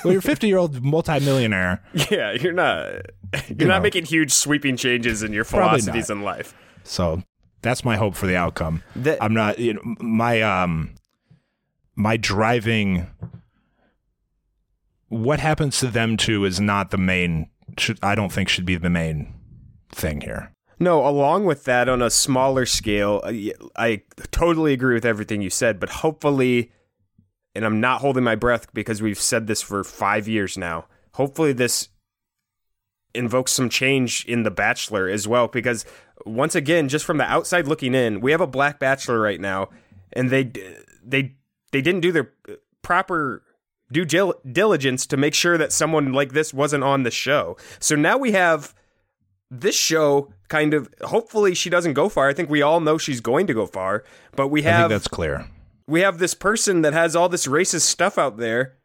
Well, 0.03 0.13
you're 0.13 0.21
50 0.21 0.47
year 0.47 0.57
old 0.57 0.83
multimillionaire. 0.83 1.81
yeah, 2.11 2.31
you're 2.33 2.53
not. 2.53 2.85
You're 2.87 3.41
You 3.59 3.65
not 3.67 3.77
know. 3.77 3.81
making 3.81 4.05
huge 4.05 4.31
sweeping 4.31 4.75
changes 4.77 5.23
in 5.23 5.33
your 5.33 5.43
philosophies 5.43 6.09
in 6.09 6.21
life. 6.21 6.53
So 6.83 7.23
that's 7.61 7.83
my 7.83 7.95
hope 7.97 8.15
for 8.15 8.27
the 8.27 8.35
outcome. 8.35 8.83
That- 8.95 9.21
I'm 9.21 9.33
not 9.33 9.59
you 9.59 9.73
know, 9.73 9.81
my 9.99 10.41
um 10.41 10.95
my 11.95 12.15
driving 12.17 13.07
what 15.09 15.39
happens 15.39 15.79
to 15.79 15.87
them 15.87 16.17
too 16.17 16.45
is 16.45 16.59
not 16.59 16.91
the 16.91 16.97
main 16.97 17.49
should 17.77 17.99
I 18.01 18.15
don't 18.15 18.31
think 18.31 18.49
should 18.49 18.65
be 18.65 18.77
the 18.77 18.89
main 18.89 19.33
thing 19.91 20.21
here. 20.21 20.51
No, 20.79 21.05
along 21.05 21.45
with 21.45 21.65
that, 21.65 21.89
on 21.89 22.01
a 22.01 22.09
smaller 22.09 22.65
scale, 22.65 23.21
I 23.23 23.31
y- 23.31 23.67
I 23.75 24.01
totally 24.31 24.71
agree 24.71 24.93
with 24.93 25.05
everything 25.05 25.41
you 25.41 25.49
said, 25.49 25.79
but 25.79 25.89
hopefully, 25.89 26.71
and 27.53 27.65
I'm 27.65 27.81
not 27.81 28.01
holding 28.01 28.23
my 28.23 28.35
breath 28.35 28.73
because 28.73 29.01
we've 29.01 29.19
said 29.19 29.47
this 29.47 29.61
for 29.61 29.83
five 29.83 30.27
years 30.27 30.57
now, 30.57 30.85
hopefully, 31.15 31.51
this 31.51 31.89
invokes 33.13 33.51
some 33.51 33.69
change 33.69 34.23
in 34.25 34.43
The 34.43 34.51
Bachelor 34.51 35.09
as 35.09 35.27
well. 35.27 35.47
Because 35.47 35.85
once 36.25 36.55
again, 36.55 36.87
just 36.87 37.03
from 37.03 37.17
the 37.17 37.25
outside 37.25 37.67
looking 37.67 37.93
in, 37.93 38.21
we 38.21 38.31
have 38.31 38.41
a 38.41 38.47
black 38.47 38.79
bachelor 38.79 39.19
right 39.19 39.41
now, 39.41 39.69
and 40.13 40.29
they 40.29 40.51
they 41.03 41.35
they 41.71 41.81
didn't 41.81 42.01
do 42.01 42.13
their 42.13 42.31
uh, 42.47 42.53
proper 42.83 43.43
due 43.91 44.05
gil- 44.05 44.35
diligence 44.49 45.05
to 45.07 45.17
make 45.17 45.33
sure 45.33 45.57
that 45.57 45.71
someone 45.71 46.13
like 46.13 46.33
this 46.33 46.53
wasn't 46.53 46.83
on 46.83 47.03
the 47.03 47.11
show. 47.11 47.57
So 47.79 47.95
now 47.95 48.17
we 48.17 48.31
have 48.33 48.73
this 49.51 49.75
show 49.75 50.31
kind 50.47 50.73
of 50.73 50.93
hopefully 51.01 51.55
she 51.55 51.69
doesn't 51.69 51.93
go 51.93 52.09
far. 52.09 52.27
I 52.29 52.33
think 52.33 52.49
we 52.49 52.61
all 52.61 52.79
know 52.79 52.97
she's 52.97 53.21
going 53.21 53.47
to 53.47 53.53
go 53.53 53.65
far, 53.65 54.03
but 54.35 54.47
we 54.49 54.61
I 54.61 54.63
think 54.63 54.75
have 54.75 54.89
that's 54.89 55.07
clear. 55.07 55.47
we 55.87 56.01
have 56.01 56.19
this 56.19 56.33
person 56.33 56.81
that 56.81 56.93
has 56.93 57.15
all 57.15 57.29
this 57.29 57.47
racist 57.47 57.81
stuff 57.81 58.17
out 58.17 58.37
there 58.37 58.75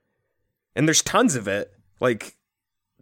and 0.75 0.89
there's 0.89 1.03
tons 1.03 1.37
of 1.37 1.47
it. 1.49 1.73
Like 2.01 2.35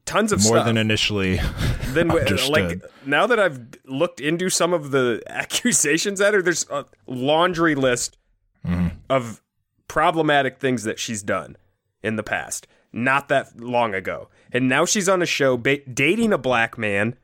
tons 0.05 0.33
of 0.33 0.41
More 0.45 0.57
stuff. 0.57 0.67
than 0.67 0.77
initially 0.77 1.39
then 1.91 2.09
like 2.09 2.83
now 3.07 3.27
that 3.29 3.39
I've 3.39 3.61
looked 3.87 4.21
into 4.21 4.51
some 4.51 4.73
of 4.73 4.91
the 4.91 5.23
accusations 5.29 6.21
at 6.21 6.35
her, 6.35 6.43
there's 6.43 6.67
a 6.71 6.85
laundry 7.07 7.75
list 7.75 8.19
Mm-hmm. 8.67 8.89
of 9.11 9.43
problematic 9.89 10.61
things 10.61 10.85
that 10.85 11.01
she's 11.01 11.23
done 11.25 11.57
in 12.03 12.17
the 12.17 12.23
past, 12.23 12.67
not 12.93 13.29
that 13.29 13.61
long 13.61 13.95
ago. 13.95 14.29
And 14.53 14.69
now 14.69 14.85
she's 14.85 15.09
on 15.09 15.23
a 15.23 15.27
show 15.27 15.57
ba- 15.57 15.85
dating 15.87 16.33
a 16.33 16.39
black 16.39 16.77
man, 16.77 17.17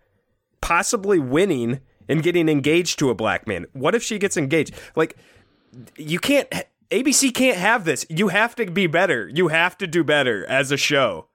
possibly 0.60 1.18
winning 1.18 1.80
and 2.08 2.22
getting 2.22 2.48
engaged 2.48 2.98
to 2.98 3.10
a 3.10 3.14
black 3.14 3.46
man. 3.46 3.66
What 3.72 3.94
if 3.94 4.02
she 4.02 4.18
gets 4.18 4.36
engaged? 4.36 4.74
Like 4.96 5.16
you 5.96 6.18
can't 6.18 6.48
ABC 6.90 7.34
can't 7.34 7.58
have 7.58 7.84
this. 7.84 8.06
You 8.08 8.28
have 8.28 8.54
to 8.56 8.66
be 8.66 8.86
better. 8.86 9.28
You 9.28 9.48
have 9.48 9.76
to 9.78 9.86
do 9.86 10.02
better 10.02 10.46
as 10.46 10.72
a 10.72 10.76
show. 10.76 11.26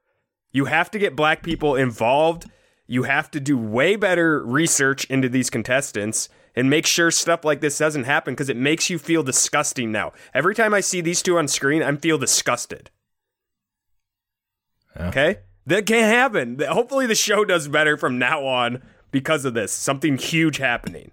You 0.51 0.65
have 0.65 0.89
to 0.91 0.99
get 0.99 1.15
black 1.15 1.43
people 1.43 1.75
involved. 1.75 2.49
You 2.88 3.03
have 3.03 3.29
to 3.32 3.39
do 3.39 3.58
way 3.58 3.95
better 3.95 4.43
research 4.43 5.06
into 5.06 5.29
these 5.29 5.49
contestants 5.49 6.29
and 6.56 6.69
make 6.69 6.86
sure 6.86 7.12
stuff 7.12 7.43
like 7.43 7.62
this 7.62 7.77
doesn't 7.77 8.03
happen 8.03 8.34
because 8.34 8.49
it 8.49 8.58
makes 8.58 8.89
you 8.89 8.99
feel 8.99 9.23
disgusting 9.23 9.91
now. 9.91 10.13
Every 10.34 10.53
time 10.53 10.73
I 10.73 10.82
see 10.82 11.01
these 11.01 11.21
two 11.21 11.38
on 11.38 11.47
screen, 11.47 11.82
I 11.82 11.95
feel 11.95 12.17
disgusted. 12.17 12.89
Yeah. 14.97 15.08
Okay? 15.10 15.38
That 15.65 15.86
can't 15.86 16.13
happen. 16.13 16.60
Hopefully, 16.67 17.08
the 17.08 17.15
show 17.15 17.45
does 17.45 17.67
better 17.67 17.95
from 17.97 18.19
now 18.19 18.45
on 18.45 18.82
because 19.12 19.45
of 19.45 19.53
this. 19.53 19.71
Something 19.71 20.17
huge 20.17 20.58
happening. 20.58 21.12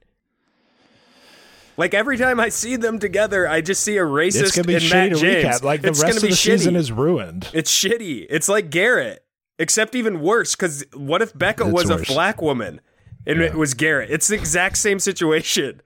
Like 1.76 1.94
every 1.94 2.18
time 2.18 2.38
I 2.40 2.50
see 2.50 2.76
them 2.76 2.98
together, 2.98 3.48
I 3.48 3.60
just 3.62 3.82
see 3.82 3.96
a 3.96 4.02
racist 4.02 4.42
it's 4.42 4.56
gonna 4.56 4.66
be 4.66 4.74
and 4.74 4.82
shitty 4.82 4.90
Matt 4.92 5.12
to 5.12 5.16
James. 5.20 5.44
recap. 5.60 5.62
Like 5.62 5.80
the 5.82 5.88
it's 5.88 6.02
rest 6.02 6.16
of 6.18 6.22
be 6.22 6.28
the 6.30 6.36
season 6.36 6.76
is 6.76 6.92
ruined. 6.92 7.48
It's 7.54 7.70
shitty. 7.72 8.26
It's 8.28 8.48
like 8.48 8.70
Garrett, 8.70 9.24
except 9.58 9.94
even 9.94 10.20
worse. 10.20 10.54
Because 10.54 10.84
what 10.94 11.22
if 11.22 11.36
Becca 11.38 11.64
It's 11.64 11.72
was 11.72 11.88
worse. 11.90 12.10
a 12.10 12.12
black 12.12 12.42
woman 12.42 12.80
and 13.26 13.40
it 13.40 13.54
was 13.54 13.72
Garrett? 13.74 14.10
It's 14.10 14.28
the 14.28 14.34
exact 14.34 14.76
same 14.76 14.98
situation. 14.98 15.80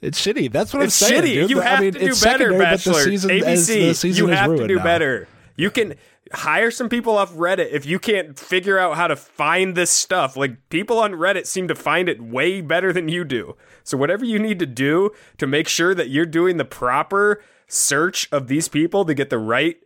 It's 0.00 0.24
shitty. 0.24 0.50
That's 0.50 0.72
what 0.72 0.82
It's 0.84 1.00
I'm 1.02 1.08
saying. 1.08 1.22
shitty. 1.22 1.34
dude. 1.34 1.50
You 1.50 1.60
I 1.60 1.64
have 1.66 1.80
mean, 1.80 1.92
to 1.92 1.98
do 1.98 2.04
better, 2.06 2.14
secondary, 2.14 2.52
but 2.58 2.58
the 2.58 2.64
Bachelor. 2.90 3.02
season, 3.04 3.30
as 3.32 3.66
the 3.66 3.74
ABC, 3.74 3.94
season 3.94 4.24
you 4.24 4.32
have 4.32 4.56
to 4.56 4.66
do 4.68 4.76
now. 4.76 4.82
better. 4.84 5.28
You 5.56 5.70
can 5.70 5.94
hire 6.34 6.70
some 6.70 6.88
people 6.88 7.16
off 7.16 7.32
Reddit 7.32 7.72
if 7.72 7.86
you 7.86 7.98
can't 7.98 8.38
figure 8.38 8.78
out 8.78 8.96
how 8.96 9.06
to 9.06 9.16
find 9.16 9.74
this 9.74 9.90
stuff. 9.90 10.36
Like 10.36 10.68
people 10.68 10.98
on 10.98 11.12
Reddit 11.12 11.46
seem 11.46 11.68
to 11.68 11.74
find 11.74 12.08
it 12.08 12.20
way 12.20 12.60
better 12.60 12.92
than 12.92 13.08
you 13.08 13.24
do. 13.24 13.56
So 13.84 13.96
whatever 13.96 14.24
you 14.24 14.38
need 14.38 14.58
to 14.60 14.66
do 14.66 15.10
to 15.38 15.46
make 15.46 15.68
sure 15.68 15.94
that 15.94 16.10
you're 16.10 16.26
doing 16.26 16.56
the 16.56 16.64
proper 16.64 17.42
search 17.66 18.28
of 18.32 18.48
these 18.48 18.68
people 18.68 19.04
to 19.04 19.14
get 19.14 19.30
the 19.30 19.38
right 19.38 19.76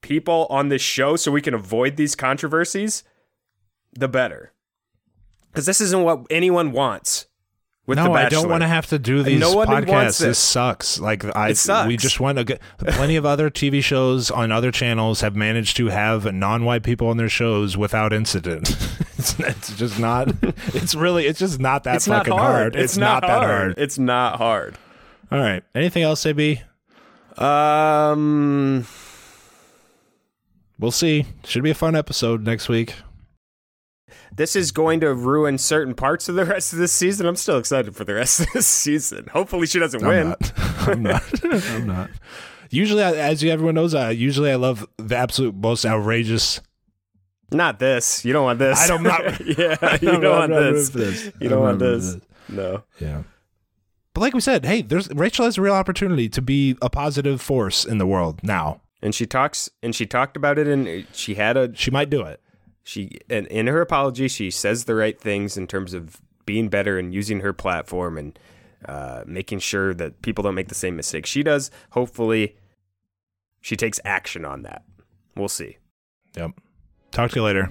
people 0.00 0.46
on 0.50 0.68
this 0.68 0.82
show 0.82 1.16
so 1.16 1.30
we 1.30 1.42
can 1.42 1.54
avoid 1.54 1.96
these 1.96 2.14
controversies, 2.14 3.04
the 3.92 4.08
better. 4.08 4.52
Because 5.50 5.66
this 5.66 5.80
isn't 5.80 6.02
what 6.02 6.26
anyone 6.30 6.72
wants. 6.72 7.26
With 7.90 7.98
the 7.98 8.04
No, 8.04 8.14
I 8.14 8.28
don't 8.28 8.48
want 8.48 8.62
to 8.62 8.68
have 8.68 8.86
to 8.86 9.00
do 9.00 9.24
these 9.24 9.40
No 9.40 9.56
podcasts. 9.56 10.20
This 10.20 10.38
sucks. 10.38 11.00
Like 11.00 11.24
I, 11.36 11.48
It 11.48 11.56
sucks. 11.56 11.88
we 11.88 11.96
just 11.96 12.20
want 12.20 12.38
to 12.38 12.44
get. 12.44 12.60
Plenty 12.78 13.16
of 13.16 13.26
other 13.26 13.50
TV 13.50 13.82
shows 13.82 14.30
on 14.30 14.52
other 14.52 14.70
channels 14.70 15.22
have 15.22 15.34
managed 15.34 15.76
to 15.78 15.86
have 15.88 16.32
non-white 16.32 16.84
people 16.84 17.08
on 17.08 17.16
their 17.16 17.28
shows 17.28 17.76
without 17.76 18.12
incident. 18.12 18.68
it's, 19.18 19.40
it's 19.40 19.76
just 19.76 19.98
not. 19.98 20.28
It's 20.72 20.94
really. 20.94 21.26
It's 21.26 21.40
just 21.40 21.58
not 21.58 21.82
that 21.82 21.96
It's 21.96 22.06
not 22.06 22.26
fucking 22.26 22.38
hard. 22.38 22.76
It's, 22.76 22.96
not, 22.96 23.22
that 23.22 23.42
hard. 23.42 23.74
It's 23.76 23.98
not 23.98 24.36
hard. 24.36 24.78
All 25.32 25.40
right. 25.40 25.64
Anything 25.74 26.04
else, 26.04 26.24
AB? 26.24 26.62
Um, 27.38 28.86
We'll 30.78 30.92
see. 30.92 31.26
Should 31.44 31.64
be 31.64 31.70
a 31.70 31.74
fun 31.74 31.96
episode 31.96 32.44
next 32.44 32.68
week. 32.68 32.94
This 34.34 34.54
is 34.56 34.72
going 34.72 35.00
to 35.00 35.12
ruin 35.14 35.58
certain 35.58 35.94
parts 35.94 36.28
of 36.28 36.34
the 36.34 36.44
rest 36.44 36.72
of 36.72 36.78
this 36.78 36.92
season. 36.92 37.26
I'm 37.26 37.36
still 37.36 37.58
excited 37.58 37.94
for 37.96 38.04
the 38.04 38.14
rest 38.14 38.40
of 38.40 38.46
this 38.52 38.66
season. 38.66 39.26
Hopefully, 39.32 39.66
she 39.66 39.78
doesn't 39.78 40.02
I'm 40.02 40.08
win. 40.08 40.28
not. 40.30 40.52
I'm 40.88 41.02
not. 41.02 41.44
I'm 41.44 41.86
not. 41.86 42.10
Usually, 42.70 43.02
as 43.02 43.42
everyone 43.42 43.74
knows, 43.74 43.94
I 43.94 44.10
usually 44.10 44.50
I 44.52 44.56
love 44.56 44.86
the 44.96 45.16
absolute 45.16 45.54
most 45.54 45.84
outrageous. 45.84 46.60
Not 47.52 47.80
this. 47.80 48.24
You 48.24 48.32
don't 48.32 48.44
want 48.44 48.58
this. 48.60 48.78
I 48.80 48.86
don't- 48.86 49.02
not- 49.02 49.40
yeah, 49.58 49.98
you 50.00 50.20
don't 50.20 50.22
want 50.38 50.52
this. 50.52 50.90
this. 50.90 51.32
You 51.40 51.48
don't 51.48 51.60
want 51.62 51.78
this. 51.80 52.16
No. 52.48 52.84
Yeah. 53.00 53.22
But 54.14 54.20
like 54.22 54.34
we 54.34 54.40
said, 54.40 54.64
hey, 54.66 54.82
there's 54.82 55.08
Rachel 55.10 55.44
has 55.44 55.58
a 55.58 55.62
real 55.62 55.74
opportunity 55.74 56.28
to 56.28 56.42
be 56.42 56.76
a 56.82 56.90
positive 56.90 57.40
force 57.40 57.84
in 57.84 57.98
the 57.98 58.06
world 58.06 58.40
now. 58.44 58.82
And 59.02 59.14
she 59.14 59.24
talks, 59.24 59.70
and 59.82 59.94
she 59.94 60.04
talked 60.04 60.36
about 60.36 60.58
it, 60.58 60.66
and 60.66 61.06
she 61.12 61.34
had 61.36 61.56
a 61.56 61.74
She 61.74 61.90
might 61.90 62.10
do 62.10 62.22
it. 62.22 62.40
She 62.82 63.18
and 63.28 63.46
in 63.48 63.66
her 63.66 63.80
apology 63.80 64.28
she 64.28 64.50
says 64.50 64.84
the 64.84 64.94
right 64.94 65.20
things 65.20 65.56
in 65.56 65.66
terms 65.66 65.94
of 65.94 66.20
being 66.46 66.68
better 66.68 66.98
and 66.98 67.14
using 67.14 67.40
her 67.40 67.52
platform 67.52 68.16
and 68.16 68.38
uh, 68.86 69.22
making 69.26 69.58
sure 69.58 69.92
that 69.92 70.22
people 70.22 70.42
don't 70.42 70.54
make 70.54 70.68
the 70.68 70.74
same 70.74 70.96
mistakes 70.96 71.28
she 71.28 71.42
does 71.42 71.70
hopefully 71.90 72.56
she 73.60 73.76
takes 73.76 74.00
action 74.04 74.44
on 74.44 74.62
that. 74.62 74.82
We'll 75.36 75.48
see. 75.48 75.78
Yep. 76.36 76.52
Talk 77.12 77.30
to 77.30 77.36
you 77.36 77.44
later. 77.44 77.70